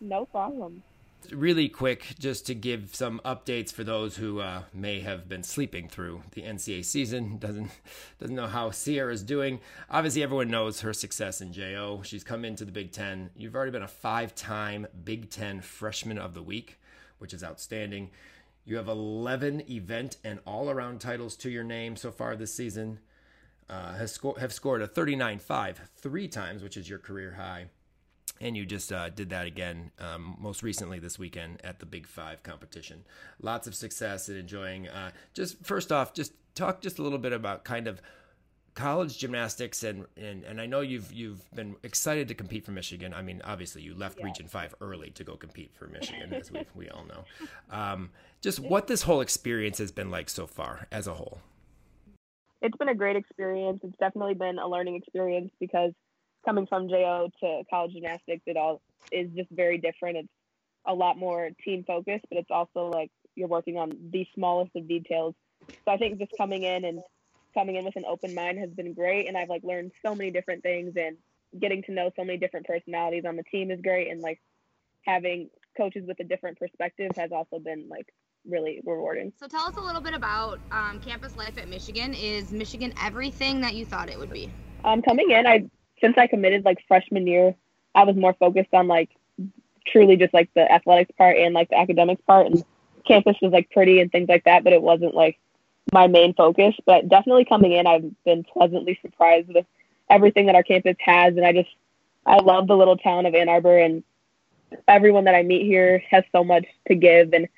[0.00, 0.84] No problem.
[1.32, 5.88] Really quick, just to give some updates for those who uh, may have been sleeping
[5.88, 7.72] through the NCAA season, doesn't
[8.20, 9.58] doesn't know how Sierra's doing.
[9.90, 12.02] Obviously, everyone knows her success in JO.
[12.04, 13.30] She's come into the Big Ten.
[13.36, 16.78] You've already been a five-time Big Ten Freshman of the Week,
[17.18, 18.10] which is outstanding.
[18.64, 23.00] You have 11 event and all-around titles to your name so far this season.
[23.72, 27.66] Uh, has sco- have scored a 39-5 three times, which is your career high.
[28.40, 32.06] And you just uh, did that again um, most recently this weekend at the Big
[32.06, 33.04] Five competition.
[33.40, 34.88] Lots of success and enjoying.
[34.88, 38.02] Uh, just first off, just talk just a little bit about kind of
[38.74, 43.14] college gymnastics and, and and I know you've you've been excited to compete for Michigan.
[43.14, 44.22] I mean, obviously you left.
[44.22, 47.24] Region Five early to go compete for Michigan, as we we all know.
[47.70, 48.10] Um,
[48.40, 51.40] just what this whole experience has been like so far as a whole.
[52.62, 53.80] It's been a great experience.
[53.82, 55.92] It's definitely been a learning experience because
[56.44, 60.16] coming from JO to college gymnastics, it all is just very different.
[60.18, 60.28] It's
[60.86, 64.88] a lot more team focused, but it's also like you're working on the smallest of
[64.88, 65.34] details.
[65.84, 67.00] So I think just coming in and
[67.52, 70.30] coming in with an open mind has been great and I've like learned so many
[70.30, 71.16] different things and
[71.60, 74.40] getting to know so many different personalities on the team is great and like
[75.04, 78.06] having coaches with a different perspective has also been like
[78.48, 79.32] really rewarding.
[79.38, 82.14] So tell us a little bit about um, campus life at Michigan.
[82.14, 84.50] Is Michigan everything that you thought it would be?
[84.84, 85.64] Um, coming in, I
[86.00, 87.54] since I committed like freshman year,
[87.94, 89.10] I was more focused on like
[89.86, 92.64] truly just like the athletics part and like the academics part, and
[93.06, 95.38] campus was like pretty and things like that, but it wasn't like
[95.92, 96.74] my main focus.
[96.84, 99.66] But definitely coming in, I've been pleasantly surprised with
[100.10, 101.70] everything that our campus has, and I just
[102.26, 104.02] I love the little town of Ann Arbor, and
[104.88, 107.48] everyone that I meet here has so much to give, and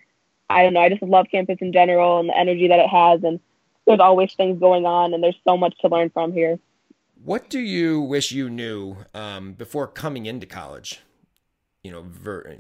[0.51, 3.25] I don't know, I just love campus in general and the energy that it has,
[3.25, 3.41] and
[3.87, 6.59] there's always things going on, and there's so much to learn from here.
[7.25, 11.01] What do you wish you knew um, before coming into college?
[11.83, 12.59] You know, ver-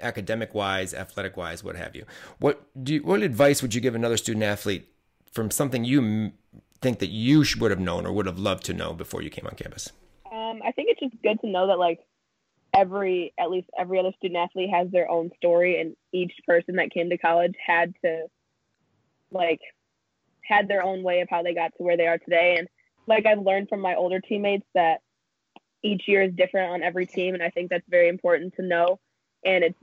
[0.00, 2.04] academic wise, athletic wise, what have you.
[2.38, 4.88] What do you, what advice would you give another student athlete
[5.32, 6.32] from something you m-
[6.80, 9.46] think that you would have known or would have loved to know before you came
[9.46, 9.90] on campus?
[10.30, 12.00] Um, I think it's just good to know that like
[12.76, 16.90] every at least every other student athlete has their own story and each person that
[16.90, 18.26] came to college had to
[19.32, 19.60] like
[20.42, 22.56] had their own way of how they got to where they are today.
[22.58, 22.68] And
[23.06, 25.00] like I've learned from my older teammates that
[25.82, 29.00] each year is different on every team and I think that's very important to know.
[29.44, 29.78] And it's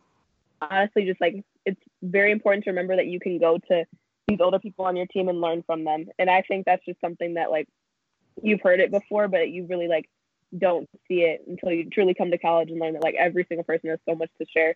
[0.61, 3.85] honestly just like it's very important to remember that you can go to
[4.27, 6.05] these older people on your team and learn from them.
[6.19, 7.67] And I think that's just something that like
[8.41, 10.09] you've heard it before but you really like
[10.57, 13.63] don't see it until you truly come to college and learn that like every single
[13.63, 14.75] person has so much to share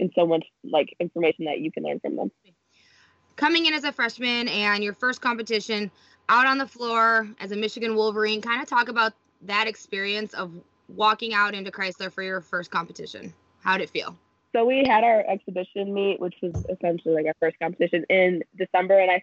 [0.00, 2.30] and so much like information that you can learn from them.
[3.36, 5.90] Coming in as a freshman and your first competition
[6.28, 9.12] out on the floor as a Michigan Wolverine, kind of talk about
[9.42, 10.52] that experience of
[10.88, 13.32] walking out into Chrysler for your first competition.
[13.60, 14.16] How did it feel?
[14.54, 18.98] So we had our exhibition meet, which was essentially like our first competition in December,
[18.98, 19.22] and I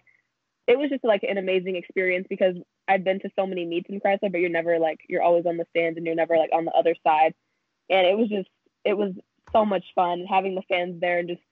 [0.66, 2.56] it was just like an amazing experience because
[2.88, 5.56] I've been to so many meets in Chrysler, but you're never like you're always on
[5.56, 7.34] the stands and you're never like on the other side.
[7.88, 8.48] And it was just
[8.84, 9.12] it was
[9.52, 11.42] so much fun having the fans there and just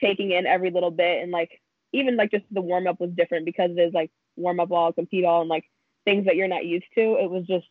[0.00, 1.60] taking in every little bit and like
[1.92, 5.24] even like just the warm up was different because there's like warm up all, compete
[5.24, 5.64] all, and like
[6.04, 7.16] things that you're not used to.
[7.20, 7.68] It was just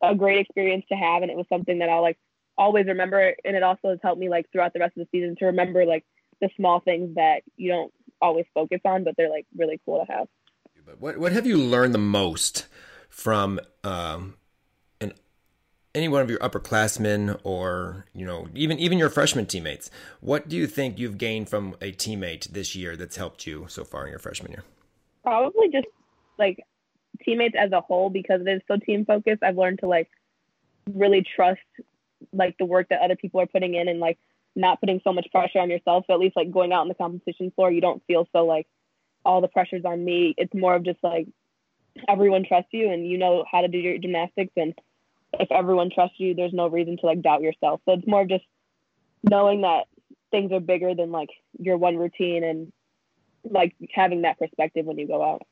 [0.00, 2.18] a great experience to have, and it was something that I'll like
[2.56, 3.34] always remember.
[3.44, 5.84] And it also has helped me like throughout the rest of the season to remember
[5.84, 6.04] like
[6.40, 10.12] the small things that you don't always focus on, but they're like really cool to
[10.12, 10.28] have.
[10.84, 12.66] But what what have you learned the most
[13.08, 14.36] from um,
[15.00, 15.12] an
[15.94, 19.90] any one of your upperclassmen or you know even even your freshman teammates?
[20.20, 23.84] What do you think you've gained from a teammate this year that's helped you so
[23.84, 24.64] far in your freshman year?
[25.22, 25.88] Probably just
[26.38, 26.60] like
[27.24, 29.42] teammates as a whole because it is so team focused.
[29.42, 30.08] I've learned to like
[30.94, 31.60] really trust
[32.32, 34.18] like the work that other people are putting in and like
[34.58, 36.04] not putting so much pressure on yourself.
[36.10, 38.66] At least like going out on the competition floor, you don't feel so like
[39.24, 40.34] all the pressure's on me.
[40.36, 41.28] It's more of just like
[42.08, 44.74] everyone trusts you and you know how to do your gymnastics and
[45.34, 47.80] if everyone trusts you, there's no reason to like doubt yourself.
[47.84, 48.44] So it's more of just
[49.22, 49.84] knowing that
[50.30, 51.28] things are bigger than like
[51.58, 52.72] your one routine and
[53.44, 55.42] like having that perspective when you go out.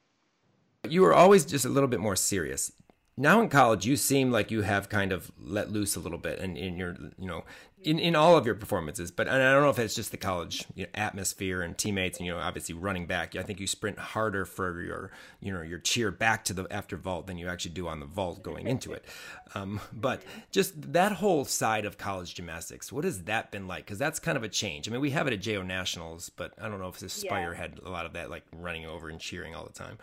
[0.89, 2.73] You were always just a little bit more serious
[3.17, 6.39] now in college you seem like you have kind of let loose a little bit
[6.39, 7.45] in, in your you know
[7.83, 10.67] in, in all of your performances but i don't know if it's just the college
[10.75, 13.37] you know, atmosphere and teammates and you know obviously running back.
[13.37, 15.11] I think you sprint harder for your
[15.41, 18.07] you know your cheer back to the after vault than you actually do on the
[18.07, 19.05] vault going into it.
[19.55, 23.87] Um, but just that whole side of college gymnastics what has that been like?
[23.87, 24.89] Because that's kind of a change.
[24.89, 27.59] I mean we have it at jo nationals but i don't know if aspire yeah.
[27.59, 29.99] had a lot of that like running over and cheering all the time.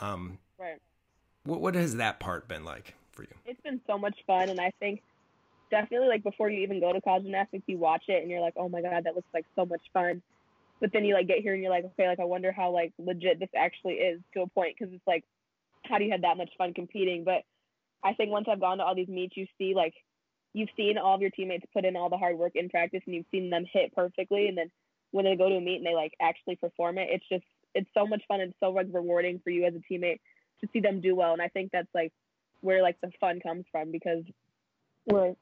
[0.00, 0.80] Um, right
[1.46, 3.34] what what has that part been like for you?
[3.44, 5.02] It's been so much fun, and I think
[5.70, 8.54] definitely like before you even go to college gymnastics, you watch it and you're like,
[8.56, 10.22] oh my god, that looks like so much fun.
[10.80, 12.92] But then you like get here and you're like, okay, like I wonder how like
[12.98, 15.24] legit this actually is to a point because it's like,
[15.84, 17.24] how do you have that much fun competing?
[17.24, 17.42] But
[18.04, 19.94] I think once I've gone to all these meets, you see like
[20.52, 23.14] you've seen all of your teammates put in all the hard work in practice and
[23.14, 24.70] you've seen them hit perfectly, and then
[25.12, 27.44] when they go to a meet and they like actually perform it, it's just
[27.74, 30.18] it's so much fun and so like rewarding for you as a teammate
[30.60, 31.32] to see them do well.
[31.32, 32.12] And I think that's like
[32.60, 34.24] where like the fun comes from because
[35.06, 35.34] we're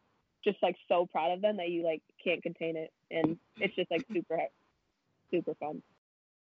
[0.45, 3.91] just like so proud of them that you like can't contain it and it's just
[3.91, 4.39] like super
[5.31, 5.83] super fun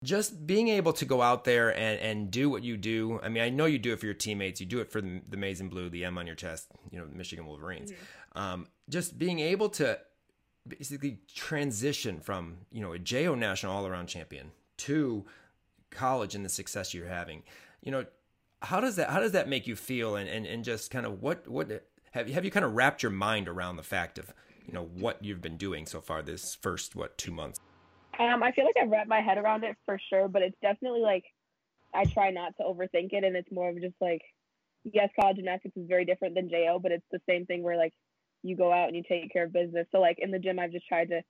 [0.03, 3.21] just being able to go out there and, and do what you do.
[3.23, 4.59] I mean, I know you do it for your teammates.
[4.59, 6.99] You do it for the, the maize and blue, the M on your chest, you
[6.99, 7.93] know, Michigan Wolverines.
[7.93, 8.39] Mm-hmm.
[8.39, 9.99] Um, just being able to
[10.67, 15.27] basically transition from, you know, a JO national all around champion to
[15.91, 17.43] college and the success you're having.
[17.83, 18.07] You know,
[18.63, 21.23] how does that how does that make you feel and, and, and just kind of
[21.23, 21.83] what what
[22.13, 24.35] have you have you kind of wrapped your mind around the fact of,
[24.67, 27.61] you know, what you've been doing so far this first what two months?
[28.19, 31.01] Um, I feel like I've wrapped my head around it for sure, but it's definitely
[31.01, 31.25] like
[31.95, 34.23] I try not to overthink it, and it's more of just like,
[34.85, 37.95] yes, college gymnastics is very different than JO, but it's the same thing where like
[38.43, 39.87] you go out and you take care of business.
[39.93, 41.23] So like in the gym, I've just tried to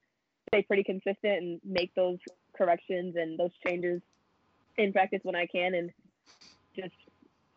[0.49, 2.19] stay pretty consistent and make those
[2.57, 4.01] corrections and those changes
[4.79, 5.91] in practice when I can, and
[6.75, 6.95] just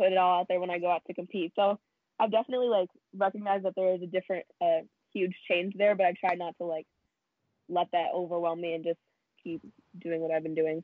[0.03, 1.53] put it all out there when I go out to compete.
[1.55, 1.79] So
[2.19, 4.81] I've definitely like recognized that there is a different, uh,
[5.13, 6.85] huge change there, but I've tried not to like
[7.69, 8.99] let that overwhelm me and just
[9.43, 9.61] keep
[10.01, 10.83] doing what I've been doing.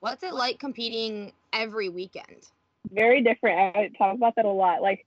[0.00, 2.46] What's it like competing every weekend?
[2.90, 3.76] Very different.
[3.76, 4.80] I talk about that a lot.
[4.80, 5.06] Like,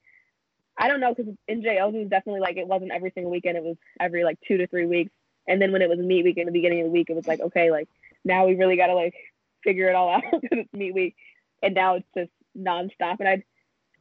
[0.78, 3.58] I don't know because in JOs it was definitely like it wasn't every single weekend.
[3.58, 5.12] It was every like two to three weeks.
[5.48, 7.28] And then when it was meet week in the beginning of the week, it was
[7.28, 7.90] like okay, like
[8.24, 9.16] now we really got to like
[9.64, 11.16] figure it all out because it's meet week.
[11.64, 13.18] And now it's just nonstop.
[13.20, 13.44] And I,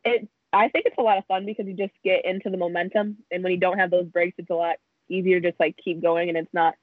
[0.05, 3.19] it, I think it's a lot of fun because you just get into the momentum.
[3.31, 4.77] And when you don't have those breaks, it's a lot
[5.09, 6.29] easier to just like keep going.
[6.29, 6.75] And it's not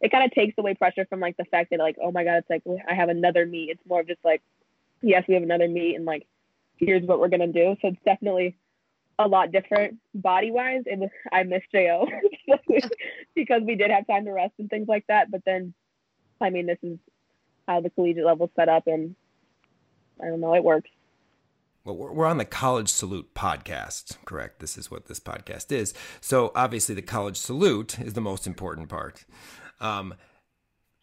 [0.00, 2.36] it kind of takes away pressure from like the fact that like oh my god
[2.36, 3.70] it's like I have another meet.
[3.70, 4.42] It's more of just like
[5.02, 6.26] yes we have another meet and like
[6.76, 7.76] here's what we're gonna do.
[7.82, 8.56] So it's definitely
[9.18, 10.84] a lot different body wise.
[10.90, 12.08] And I miss Jo
[13.34, 15.30] because we did have time to rest and things like that.
[15.30, 15.74] But then
[16.40, 16.98] I mean this is
[17.68, 19.14] how the collegiate level set up and
[20.22, 20.90] I don't know it works.
[21.92, 24.60] Well, we're on the College Salute podcast, correct?
[24.60, 25.92] This is what this podcast is.
[26.20, 29.24] So obviously, the College Salute is the most important part.
[29.80, 30.14] Um,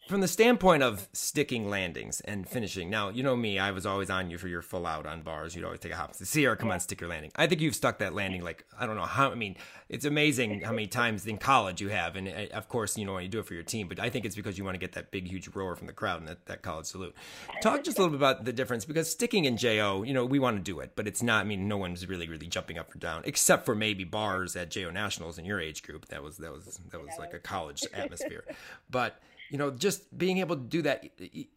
[0.07, 3.59] from the standpoint of sticking landings and finishing, now you know me.
[3.59, 5.55] I was always on you for your full out on bars.
[5.55, 6.15] You'd always take a hop.
[6.15, 7.31] Sierra, come on, stick your landing.
[7.35, 9.31] I think you've stuck that landing like I don't know how.
[9.31, 9.55] I mean,
[9.89, 13.17] it's amazing how many times in college you have, and uh, of course you know
[13.17, 13.87] you do it for your team.
[13.87, 15.93] But I think it's because you want to get that big, huge roar from the
[15.93, 17.13] crowd and that, that college salute.
[17.61, 20.39] Talk just a little bit about the difference because sticking in Jo, you know, we
[20.39, 21.41] want to do it, but it's not.
[21.41, 24.71] I mean, no one's really, really jumping up or down except for maybe bars at
[24.71, 26.07] Jo Nationals in your age group.
[26.07, 28.45] That was that was that was like a college atmosphere,
[28.89, 29.19] but
[29.49, 31.05] you know, just being able to do that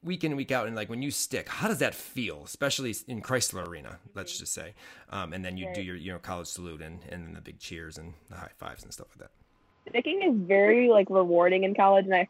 [0.03, 2.95] week in and week out, and like when you stick, how does that feel, especially
[3.09, 3.99] in Chrysler Arena?
[4.15, 4.75] Let's just say,
[5.11, 5.75] um, and then you right.
[5.75, 8.51] do your you know college salute and and then the big cheers and the high
[8.59, 9.91] fives and stuff like that.
[9.91, 12.29] Sticking is very like rewarding in college, and I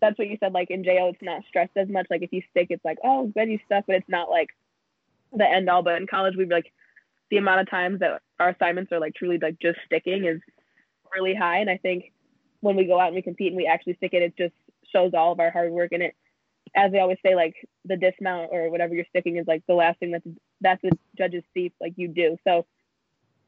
[0.00, 0.52] that's what you said.
[0.52, 2.06] Like in JO, it's not stressed as much.
[2.08, 4.50] Like if you stick, it's like oh, good you stuck, but it's not like
[5.32, 5.82] the end all.
[5.82, 6.72] But in college, we like
[7.30, 10.40] the amount of times that our assignments are like truly like just sticking is
[11.12, 12.12] really high, and I think
[12.60, 14.54] when we go out and we compete and we actually stick it, it's just
[14.92, 16.14] shows all of our hard work in it.
[16.74, 19.98] As they always say, like the dismount or whatever you're sticking is like the last
[19.98, 20.26] thing that's
[20.60, 22.36] that's the judge's see like you do.
[22.46, 22.66] So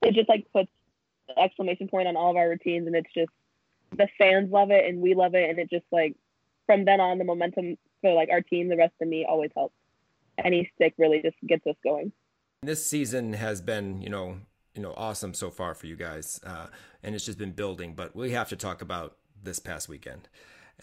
[0.02, 0.70] it just like puts
[1.36, 3.30] exclamation point on all of our routines, and it's just
[3.96, 6.16] the fans love it and we love it, and it just like
[6.66, 9.74] from then on the momentum for like our team, the rest of me always helps.
[10.44, 12.12] Any stick really just gets us going.
[12.62, 14.38] This season has been, you know,
[14.74, 16.66] you know, awesome so far for you guys, uh,
[17.02, 17.94] and it's just been building.
[17.94, 20.28] But we have to talk about this past weekend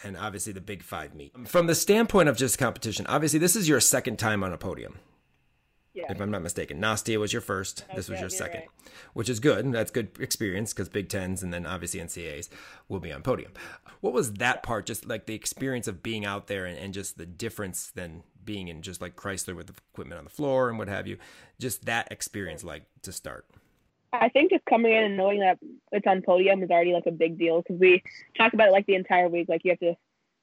[0.04, 1.48] and obviously the Big Five meet.
[1.48, 5.00] From the standpoint of just competition, obviously this is your second time on a podium.
[5.94, 6.06] Yeah.
[6.10, 7.84] If I'm not mistaken, Nastia was your first.
[7.84, 8.70] Okay, this was your second, right.
[9.14, 9.70] which is good.
[9.74, 12.48] That's good experience because Big Tens and then obviously NCAAs
[12.88, 13.52] will be on podium.
[14.00, 14.86] What was that part?
[14.86, 18.70] Just like the experience of being out there and, and just the difference than being
[18.70, 21.18] in just like Chrysler with the equipment on the floor and what have you.
[21.60, 23.46] Just that experience, like to start.
[24.14, 25.58] I think just coming in and knowing that
[25.92, 28.04] it's on podium is already like a big deal because we
[28.38, 29.48] talk about it like the entire week.
[29.48, 29.96] Like you have to,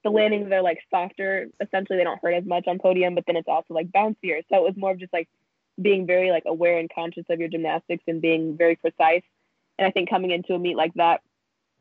[0.03, 1.49] the landings are like softer.
[1.61, 4.41] Essentially, they don't hurt as much on podium, but then it's also like bouncier.
[4.49, 5.29] So it was more of just like
[5.79, 9.23] being very like aware and conscious of your gymnastics and being very precise.
[9.77, 11.21] And I think coming into a meet like that,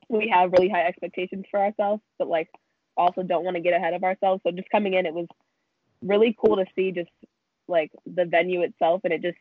[0.08, 2.48] we have really high expectations for ourselves, but like
[2.96, 4.42] also don't want to get ahead of ourselves.
[4.44, 5.26] So just coming in, it was
[6.02, 7.10] really cool to see just
[7.66, 9.38] like the venue itself, and it just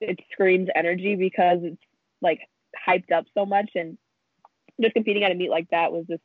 [0.00, 1.82] it screams energy because it's
[2.20, 2.40] like
[2.86, 3.98] hyped up so much and
[4.80, 6.22] just competing at a meet like that was just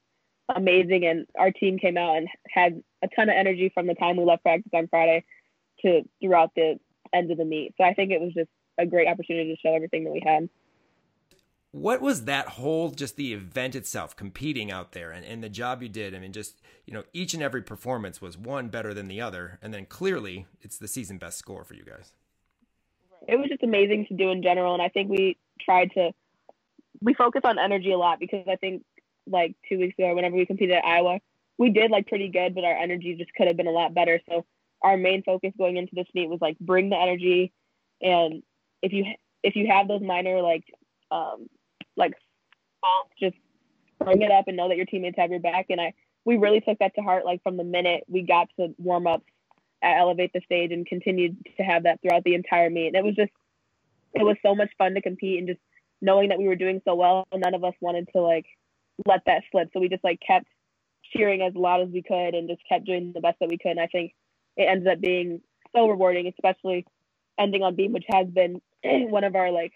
[0.56, 4.18] amazing and our team came out and had a ton of energy from the time
[4.18, 5.24] we left practice on Friday
[5.82, 6.80] to throughout the
[7.14, 7.74] end of the meet.
[7.78, 10.50] So I think it was just a great opportunity to show everything that we had.
[11.72, 15.82] What was that whole just the event itself, competing out there and, and the job
[15.82, 16.14] you did?
[16.14, 19.58] I mean, just you know, each and every performance was one better than the other,
[19.62, 22.14] and then clearly it's the season best score for you guys.
[23.28, 24.74] It was just amazing to do in general.
[24.74, 26.12] And I think we tried to
[27.02, 28.84] we focus on energy a lot because I think
[29.28, 31.20] like two weeks ago, whenever we competed at Iowa,
[31.58, 34.20] we did like pretty good, but our energy just could have been a lot better.
[34.30, 34.46] So
[34.82, 37.54] our main focus going into this meet was like bring the energy,
[38.02, 38.44] and
[38.82, 39.06] if you
[39.44, 40.64] if you have those minor like
[41.12, 41.48] um
[41.96, 42.14] like
[42.82, 43.36] faults, just
[44.00, 45.68] bring it up and know that your teammates have your back.
[45.70, 45.94] And I
[46.26, 47.26] we really took that to heart.
[47.26, 49.26] Like from the minute we got to warm ups
[49.84, 52.88] at Elevate the Stage and continued to have that throughout the entire meet.
[52.88, 53.32] And it was just
[54.14, 55.60] it was so much fun to compete and just
[56.02, 57.28] knowing that we were doing so well.
[57.34, 58.46] None of us wanted to like
[59.06, 59.70] let that slip.
[59.74, 60.48] So we just like kept
[61.16, 63.72] cheering as loud as we could and just kept doing the best that we could.
[63.72, 64.14] And I think
[64.56, 65.42] it ended up being
[65.76, 66.86] so rewarding, especially
[67.40, 69.74] ending on beam, which has been one of our like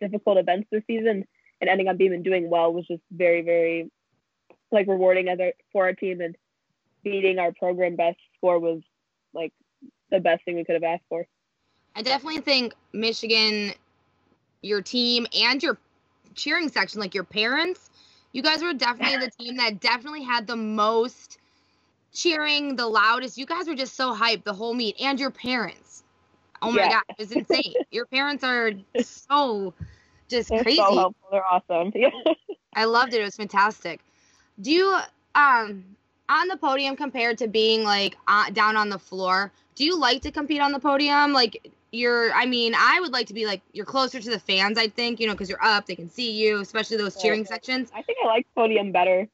[0.00, 1.24] difficult events this season.
[1.60, 3.90] And ending on beam and doing well was just very, very
[4.72, 6.20] like rewarding as our, for our team.
[6.20, 6.36] And
[7.04, 8.82] beating our program best score was
[9.34, 9.52] like
[10.10, 11.26] the best thing we could have asked for.
[11.94, 13.72] I definitely think Michigan,
[14.62, 15.78] your team, and your
[16.34, 17.90] cheering section, like your parents,
[18.32, 21.38] you guys were definitely the team that definitely had the most
[22.12, 23.38] cheering, the loudest.
[23.38, 26.04] You guys were just so hyped the whole meet, and your parents.
[26.62, 26.88] Oh my yeah.
[26.88, 27.76] god, it was insane.
[27.90, 29.74] your parents are so
[30.28, 30.82] just They're crazy.
[30.88, 31.28] So helpful.
[31.30, 31.92] They're awesome.
[32.74, 33.20] I loved it.
[33.20, 34.00] It was fantastic.
[34.60, 34.98] Do you
[35.34, 35.96] um
[36.32, 39.52] on the podium compared to being like uh, down on the floor?
[39.74, 41.32] Do you like to compete on the podium?
[41.32, 44.78] Like you're I mean, I would like to be like you're closer to the fans,
[44.78, 47.90] I think, you know, because you're up, they can see you, especially those cheering sections.
[47.94, 49.28] I think I like podium better.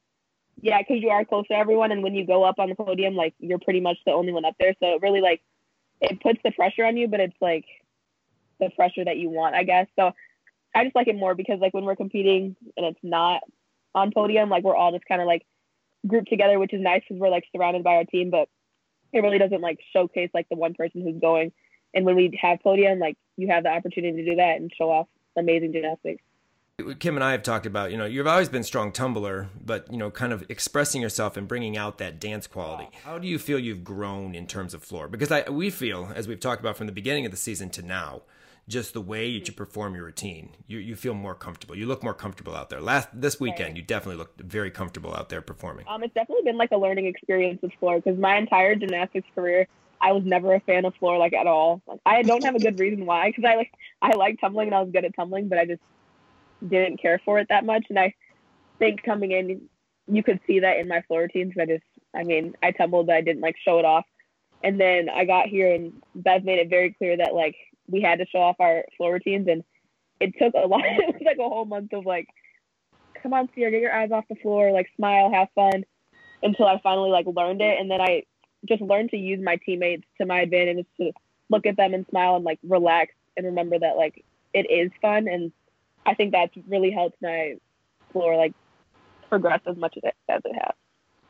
[0.61, 3.15] Yeah, because you are close to everyone, and when you go up on the podium,
[3.15, 4.75] like you're pretty much the only one up there.
[4.81, 5.41] So it really like
[6.01, 7.65] it puts the pressure on you, but it's like
[8.59, 9.87] the pressure that you want, I guess.
[9.97, 10.11] So
[10.75, 13.41] I just like it more because like when we're competing and it's not
[13.95, 15.45] on podium, like we're all just kind of like
[16.07, 18.49] grouped together, which is nice because we're like surrounded by our team, but
[19.11, 21.51] it really doesn't like showcase like the one person who's going
[21.93, 24.89] and when we have podium, like you have the opportunity to do that and show
[24.89, 25.07] off
[25.37, 26.23] amazing gymnastics.
[26.99, 29.97] Kim and I have talked about, you know, you've always been strong tumbler, but you
[29.97, 32.89] know, kind of expressing yourself and bringing out that dance quality.
[33.03, 35.09] How do you feel you've grown in terms of floor?
[35.09, 37.81] Because I we feel, as we've talked about from the beginning of the season to
[37.81, 38.21] now,
[38.69, 41.75] just the way that you perform your routine, you you feel more comfortable.
[41.75, 42.79] You look more comfortable out there.
[42.79, 45.85] Last this weekend, you definitely looked very comfortable out there performing.
[45.89, 49.67] Um, it's definitely been like a learning experience with floor because my entire gymnastics career,
[49.99, 51.81] I was never a fan of floor like at all.
[51.87, 53.71] Like, I don't have a good reason why because I like
[54.01, 55.81] I like tumbling and I was good at tumbling, but I just
[56.65, 57.87] didn't care for it that much.
[57.89, 58.13] And I
[58.77, 59.61] think coming in,
[60.07, 61.53] you could see that in my floor routines.
[61.59, 61.83] I just,
[62.15, 64.05] I mean, I tumbled, but I didn't like show it off.
[64.63, 67.55] And then I got here and Bev made it very clear that like
[67.89, 69.63] we had to show off our floor routines, and
[70.19, 70.81] it took a lot.
[70.85, 72.27] it was like a whole month of like,
[73.21, 75.85] come on, Sierra, get your eyes off the floor, like smile, have fun,
[76.43, 77.79] until I finally like learned it.
[77.79, 78.23] And then I
[78.67, 81.11] just learned to use my teammates to my advantage to
[81.49, 85.27] look at them and smile and like relax and remember that like it is fun
[85.27, 85.51] and
[86.05, 87.55] I think that's really helped my
[88.11, 88.53] floor like
[89.29, 90.73] progress as much as it, as it has.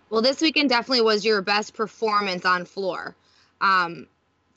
[0.10, 3.16] Well, this weekend definitely was your best performance on floor.
[3.62, 4.08] Um,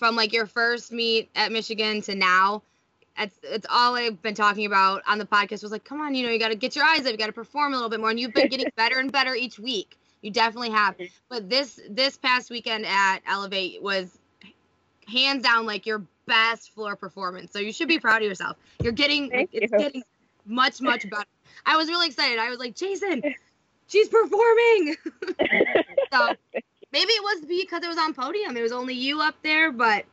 [0.02, 2.60] from like your first meet at Michigan to now,
[3.16, 6.26] it's it's all I've been talking about on the podcast was like, come on, you
[6.26, 8.00] know, you got to get your eyes up, you got to perform a little bit
[8.00, 9.96] more, and you've been getting better and better each week.
[10.22, 10.96] You definitely have.
[11.28, 14.18] But this this past weekend at Elevate was
[15.06, 17.52] hands down like your best floor performance.
[17.52, 18.56] So you should be proud of yourself.
[18.82, 19.78] You're getting Thank it's you.
[19.78, 20.02] getting
[20.46, 21.26] much much better.
[21.64, 22.40] I was really excited.
[22.40, 23.22] I was like, Jason,
[23.86, 24.96] she's performing.
[26.12, 26.34] so
[26.92, 28.56] maybe it was because it was on podium.
[28.56, 30.04] It was only you up there, but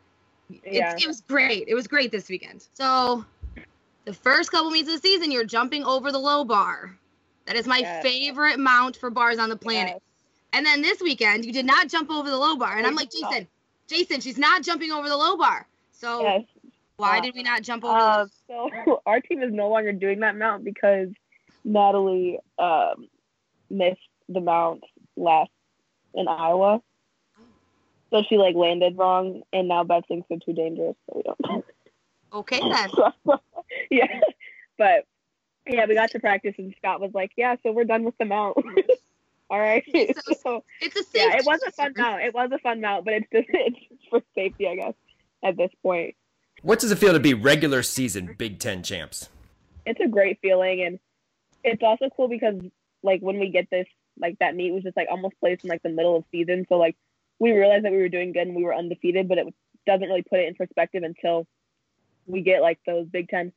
[0.64, 0.96] Yeah.
[0.98, 1.66] it was great.
[1.68, 2.68] It was great this weekend.
[2.74, 3.26] So
[4.06, 6.98] the first couple meets of the season, you're jumping over the low bar.
[7.46, 8.04] That is my Yes.
[8.04, 9.94] favorite mount for bars on the planet.
[9.94, 10.02] Yes.
[10.54, 12.78] And then this weekend, you did not jump over the low bar.
[12.78, 13.48] And I'm like, Jason,
[13.88, 15.68] Jason, she's not jumping over the low bar.
[15.92, 16.44] So Yes.
[16.98, 17.98] why Uh, did we not jump over?
[17.98, 21.10] Uh, so our team is no longer doing that mount because
[21.64, 23.08] Natalie um,
[23.70, 24.84] missed the mount
[25.18, 25.52] last
[26.14, 26.82] in Iowa.
[28.12, 30.96] So she like landed wrong, and now Bev thinks they're too dangerous.
[31.08, 31.66] So we don't.
[32.34, 33.38] Okay then.
[33.92, 34.20] yeah,
[34.78, 35.06] but
[35.68, 38.26] yeah, we got to practice, and Scott was like, "Yeah, so we're done with the
[38.26, 38.58] mount."
[39.52, 39.84] All right.
[39.92, 42.22] So- so It's a yeah, it was a fun mount.
[42.24, 44.94] It was a fun mount, but it's just it's just for safety, I guess,
[45.44, 46.16] at this point.
[46.62, 49.30] What does it feel to be regular season Big Ten champs?
[49.86, 51.00] it's a great feeling and
[51.64, 52.54] it's also cool because
[53.02, 53.88] like when we get this
[54.20, 56.76] like that meet was just like almost placed in like the middle of season so
[56.76, 56.96] like
[57.40, 59.54] we realized that we were doing good and we were undefeated but it
[59.86, 61.46] doesn't really put it in perspective until
[62.26, 63.52] we get like those big ten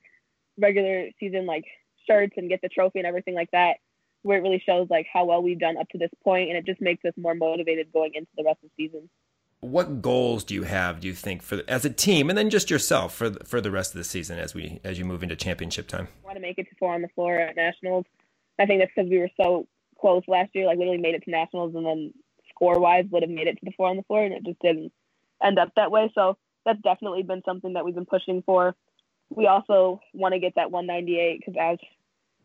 [0.58, 1.64] regular season like
[2.06, 3.76] shirts and get the trophy and everything like that
[4.22, 6.66] where it really shows like how well we've done up to this point and it
[6.66, 9.08] just makes us more motivated going into the rest of the season
[9.62, 10.98] what goals do you have?
[11.00, 13.70] Do you think for as a team, and then just yourself for the, for the
[13.70, 16.08] rest of the season as we as you move into championship time?
[16.24, 18.04] I want to make it to four on the floor at nationals.
[18.58, 19.68] I think that's because we were so
[20.02, 20.66] close last year.
[20.66, 22.12] Like literally made it to nationals, and then
[22.50, 24.60] score wise would have made it to the four on the floor, and it just
[24.60, 24.92] didn't
[25.42, 26.12] end up that way.
[26.14, 28.74] So that's definitely been something that we've been pushing for.
[29.30, 31.78] We also want to get that 198 because as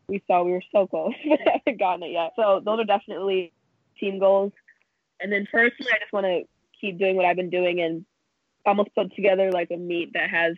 [0.08, 2.32] we saw, we were so close, but haven't gotten it yet.
[2.38, 3.52] So those are definitely
[4.00, 4.54] team goals.
[5.20, 6.44] And then personally, I just want to
[6.80, 8.06] keep doing what I've been doing and
[8.66, 10.56] almost put together like a meet that has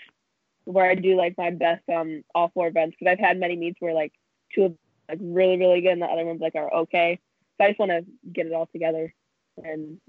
[0.66, 3.78] where I do like my best um all four events because I've had many meets
[3.80, 4.14] where like
[4.54, 4.76] two of
[5.10, 7.20] like really really good and the other ones like are okay.
[7.58, 9.14] So I just want to get it all together
[9.58, 10.00] and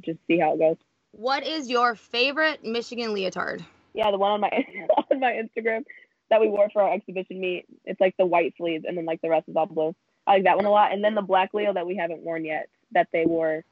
[0.00, 0.76] just see how it goes.
[1.12, 3.64] What is your favorite Michigan leotard?
[3.92, 4.50] Yeah, the one on my
[5.10, 5.84] on my Instagram
[6.30, 7.66] that we wore for our exhibition meet.
[7.84, 9.94] It's like the white sleeves and then like the rest is all blue.
[10.26, 10.92] I like that one a lot.
[10.92, 13.64] And then the black Leo that we haven't worn yet that they wore.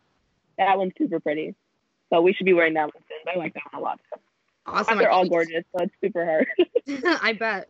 [0.58, 1.54] That one's super pretty.
[2.10, 3.34] So we should be wearing that one soon.
[3.34, 4.00] I like that one a lot.
[4.66, 4.98] Awesome.
[4.98, 6.46] They're all gorgeous, so it's super hard.
[7.22, 7.68] I bet.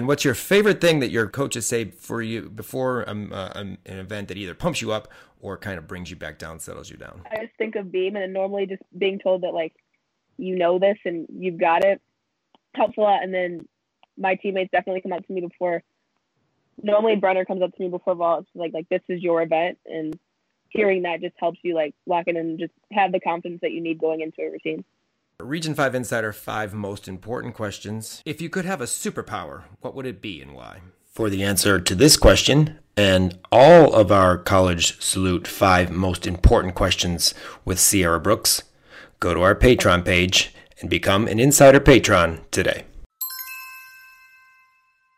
[0.00, 3.76] And what's your favorite thing that your coaches say for you before um, uh, um,
[3.84, 5.08] an event that either pumps you up
[5.42, 7.20] or kind of brings you back down, settles you down?
[7.30, 9.74] I just think of beam and normally just being told that like
[10.38, 12.00] you know this and you've got it
[12.74, 13.22] helps a lot.
[13.22, 13.68] And then
[14.16, 15.82] my teammates definitely come up to me before.
[16.82, 20.18] Normally Brenner comes up to me before vault, like like this is your event, and
[20.70, 23.82] hearing that just helps you like lock in and just have the confidence that you
[23.82, 24.82] need going into a routine.
[25.42, 28.22] Region 5 Insider 5 most important questions.
[28.24, 30.80] If you could have a superpower, what would it be and why?
[31.06, 36.74] For the answer to this question and all of our College Salute 5 most important
[36.74, 37.34] questions
[37.64, 38.62] with Sierra Brooks,
[39.18, 42.84] go to our Patreon page and become an Insider Patron today.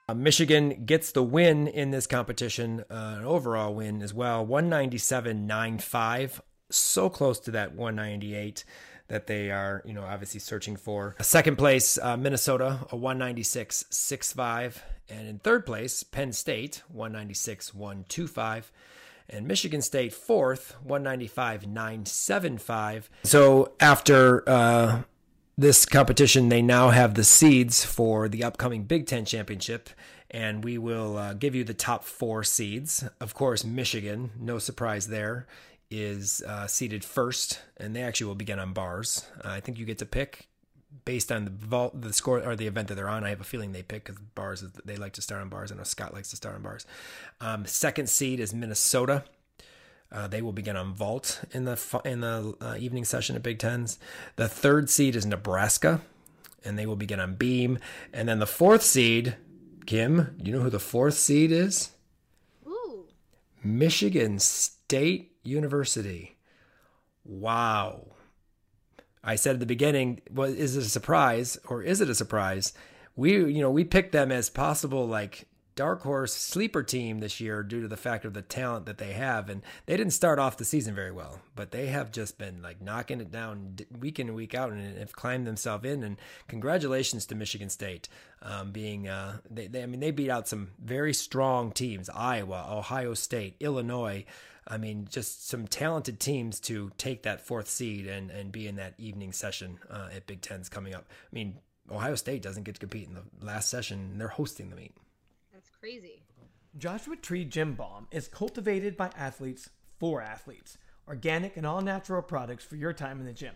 [0.09, 6.41] Uh, Michigan gets the win in this competition, uh, an overall win as well, 197.95,
[6.71, 8.65] so close to that 198
[9.09, 11.15] that they are, you know, obviously searching for.
[11.21, 18.65] Second place, uh, Minnesota, a 196.65, and in third place, Penn State, 196.125
[19.29, 23.09] and Michigan State fourth, 195.975.
[23.25, 25.03] So after uh,
[25.57, 29.91] this competition, they now have the seeds for the upcoming Big Ten championship,
[30.31, 33.05] and we will uh, give you the top four seeds.
[33.21, 35.47] Of course, Michigan, no surprise there,
[35.93, 39.27] is uh, seeded first, and they actually will begin on bars.
[39.45, 40.49] Uh, I think you get to pick
[41.05, 43.25] based on the vault, the score or the event that they're on.
[43.25, 45.71] I have a feeling they pick because bars is, they like to start on bars.
[45.71, 46.87] I know Scott likes to start on bars.
[47.41, 49.25] Um, second seed is Minnesota.
[50.11, 53.59] Uh, they will begin on vault in the in the uh, evening session at Big
[53.59, 53.99] Tens.
[54.37, 56.01] The third seed is Nebraska,
[56.65, 57.79] and they will begin on beam.
[58.13, 59.37] And then the fourth seed,
[59.87, 61.93] Kim, you know who the fourth seed is?
[62.67, 63.07] Ooh.
[63.65, 66.37] Michigan State University.
[67.25, 68.17] Wow.
[69.25, 72.73] I said at the beginning, well, is it a surprise or is it a surprise?
[73.15, 77.63] We, you know, we picked them as possible like dark horse sleeper team this year
[77.63, 80.57] due to the fact of the talent that they have, and they didn't start off
[80.57, 84.29] the season very well, but they have just been like knocking it down week in
[84.29, 86.03] and week out, and have climbed themselves in.
[86.03, 86.17] And
[86.49, 88.09] congratulations to Michigan State,
[88.43, 92.67] um, being uh, they, they, I mean, they beat out some very strong teams: Iowa,
[92.71, 94.25] Ohio State, Illinois.
[94.67, 98.77] I mean, just some talented teams to take that fourth seed and, and be in
[98.77, 101.07] that evening session uh, at Big Ten's coming up.
[101.11, 101.59] I mean,
[101.91, 104.19] Ohio State doesn't get to compete in the last session.
[104.19, 104.95] They're hosting the meet.
[105.53, 106.23] That's crazy.
[106.79, 109.69] Joshua Tree Gym Balm is cultivated by athletes
[109.99, 110.79] for athletes.
[111.09, 113.55] Organic and all natural products for your time in the gym.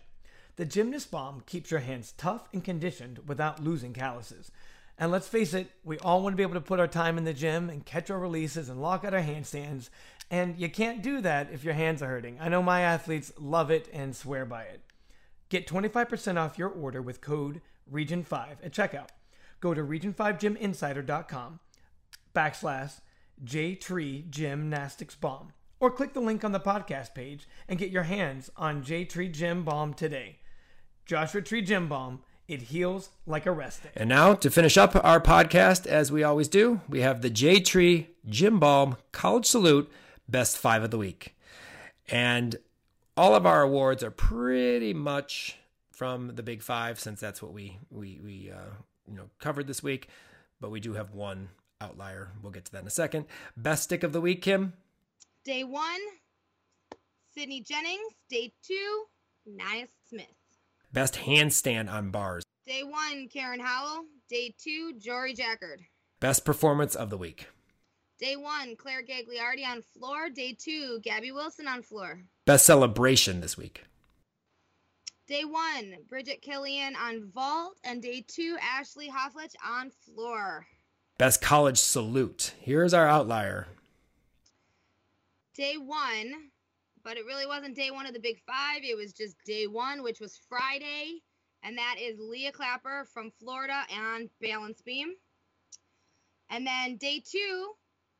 [0.57, 4.51] The Gymnast Balm keeps your hands tough and conditioned without losing calluses.
[4.99, 7.23] And let's face it, we all want to be able to put our time in
[7.23, 9.89] the gym and catch our releases and lock out our handstands
[10.29, 12.37] and you can't do that if your hands are hurting.
[12.39, 14.81] I know my athletes love it and swear by it.
[15.49, 19.09] Get 25% off your order with code REGION5 at checkout.
[19.59, 21.59] Go to region5gyminsider.com
[22.35, 22.99] backslash
[23.43, 28.49] JTree Gymnastics Balm or click the link on the podcast page and get your hands
[28.57, 30.39] on J Tree Gym Balm today.
[31.05, 33.89] Joshua Tree Gym Balm, it heals like a rest day.
[33.95, 37.59] And now to finish up our podcast, as we always do, we have the J
[37.59, 39.89] Tree Gym Balm College Salute
[40.27, 41.35] best five of the week.
[42.09, 42.55] And
[43.15, 45.57] all of our awards are pretty much
[45.91, 48.69] from the big five, since that's what we we we uh,
[49.07, 50.07] you know covered this week.
[50.61, 51.49] But we do have one
[51.81, 52.31] outlier.
[52.41, 53.25] We'll get to that in a second.
[53.55, 54.73] Best stick of the week, Kim.
[55.43, 56.01] Day one,
[57.33, 58.13] Sydney Jennings.
[58.29, 59.03] Day two,
[59.45, 60.25] Nia Smith.
[60.93, 62.43] Best handstand on bars.
[62.65, 64.05] Day one, Karen Howell.
[64.29, 65.81] Day two, Jory Jackard.
[66.19, 67.47] Best performance of the week.
[68.19, 70.29] Day one, Claire Gagliardi on floor.
[70.29, 72.23] Day two, Gabby Wilson on floor.
[72.45, 73.83] Best celebration this week.
[75.27, 80.65] Day one, Bridget Killian on vault, and day two, Ashley Hofflich on floor.
[81.17, 82.53] Best college salute.
[82.59, 83.67] Here's our outlier.
[85.53, 86.33] Day one,
[87.03, 88.83] but it really wasn't day one of the Big Five.
[88.83, 91.21] It was just day one, which was Friday,
[91.61, 95.13] and that is Leah Clapper from Florida on balance beam.
[96.49, 97.73] And then day two,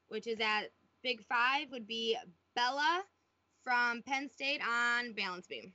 [0.10, 0.72] which is at
[1.04, 2.18] Big Five, would be
[2.56, 3.04] Bella
[3.64, 5.74] from Penn State on balance beam.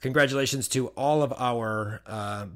[0.00, 2.46] Congratulations to all of our uh,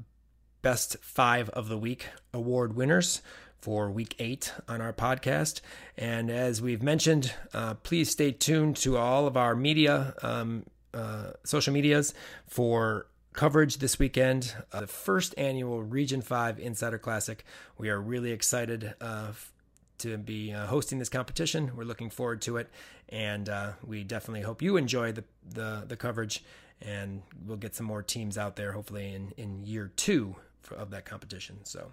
[0.62, 3.22] best five of the week award winners
[3.58, 5.60] for week eight on our podcast.
[5.96, 11.32] And as we've mentioned, uh, please stay tuned to all of our media, um, uh,
[11.44, 12.14] social medias
[12.46, 14.54] for coverage this weekend.
[14.72, 17.44] Uh, the first annual Region 5 Insider Classic.
[17.76, 19.32] We are really excited uh,
[19.98, 21.72] to be uh, hosting this competition.
[21.76, 22.68] We're looking forward to it,
[23.08, 26.44] and uh, we definitely hope you enjoy the, the, the coverage.
[26.82, 30.90] And we'll get some more teams out there, hopefully in in year two for, of
[30.90, 31.60] that competition.
[31.64, 31.92] So,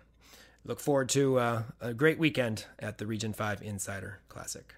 [0.65, 4.75] look forward to uh, a great weekend at the Region Five Insider Classic.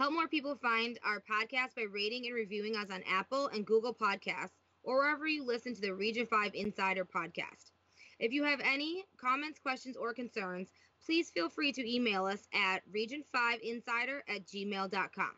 [0.00, 3.92] Help more people find our podcast by rating and reviewing us on Apple and Google
[3.92, 7.72] Podcasts or wherever you listen to the Region 5 Insider podcast.
[8.18, 10.68] If you have any comments, questions, or concerns,
[11.04, 15.32] please feel free to email us at region5insider at gmail.com.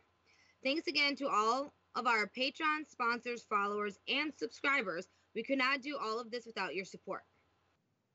[0.64, 5.06] Thanks again to all of our patrons, sponsors, followers, and subscribers.
[5.34, 7.22] We could not do all of this without your support.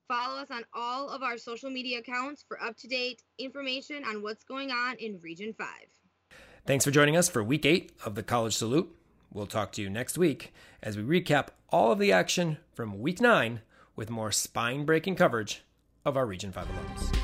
[0.08, 4.24] Follow us on all of our social media accounts for up to date information on
[4.24, 5.68] what's going on in Region 5.
[6.66, 8.96] Thanks for joining us for week eight of the College Salute.
[9.34, 13.20] We'll talk to you next week as we recap all of the action from week
[13.20, 13.62] nine
[13.96, 15.64] with more spine breaking coverage
[16.06, 17.17] of our Region 5 alums.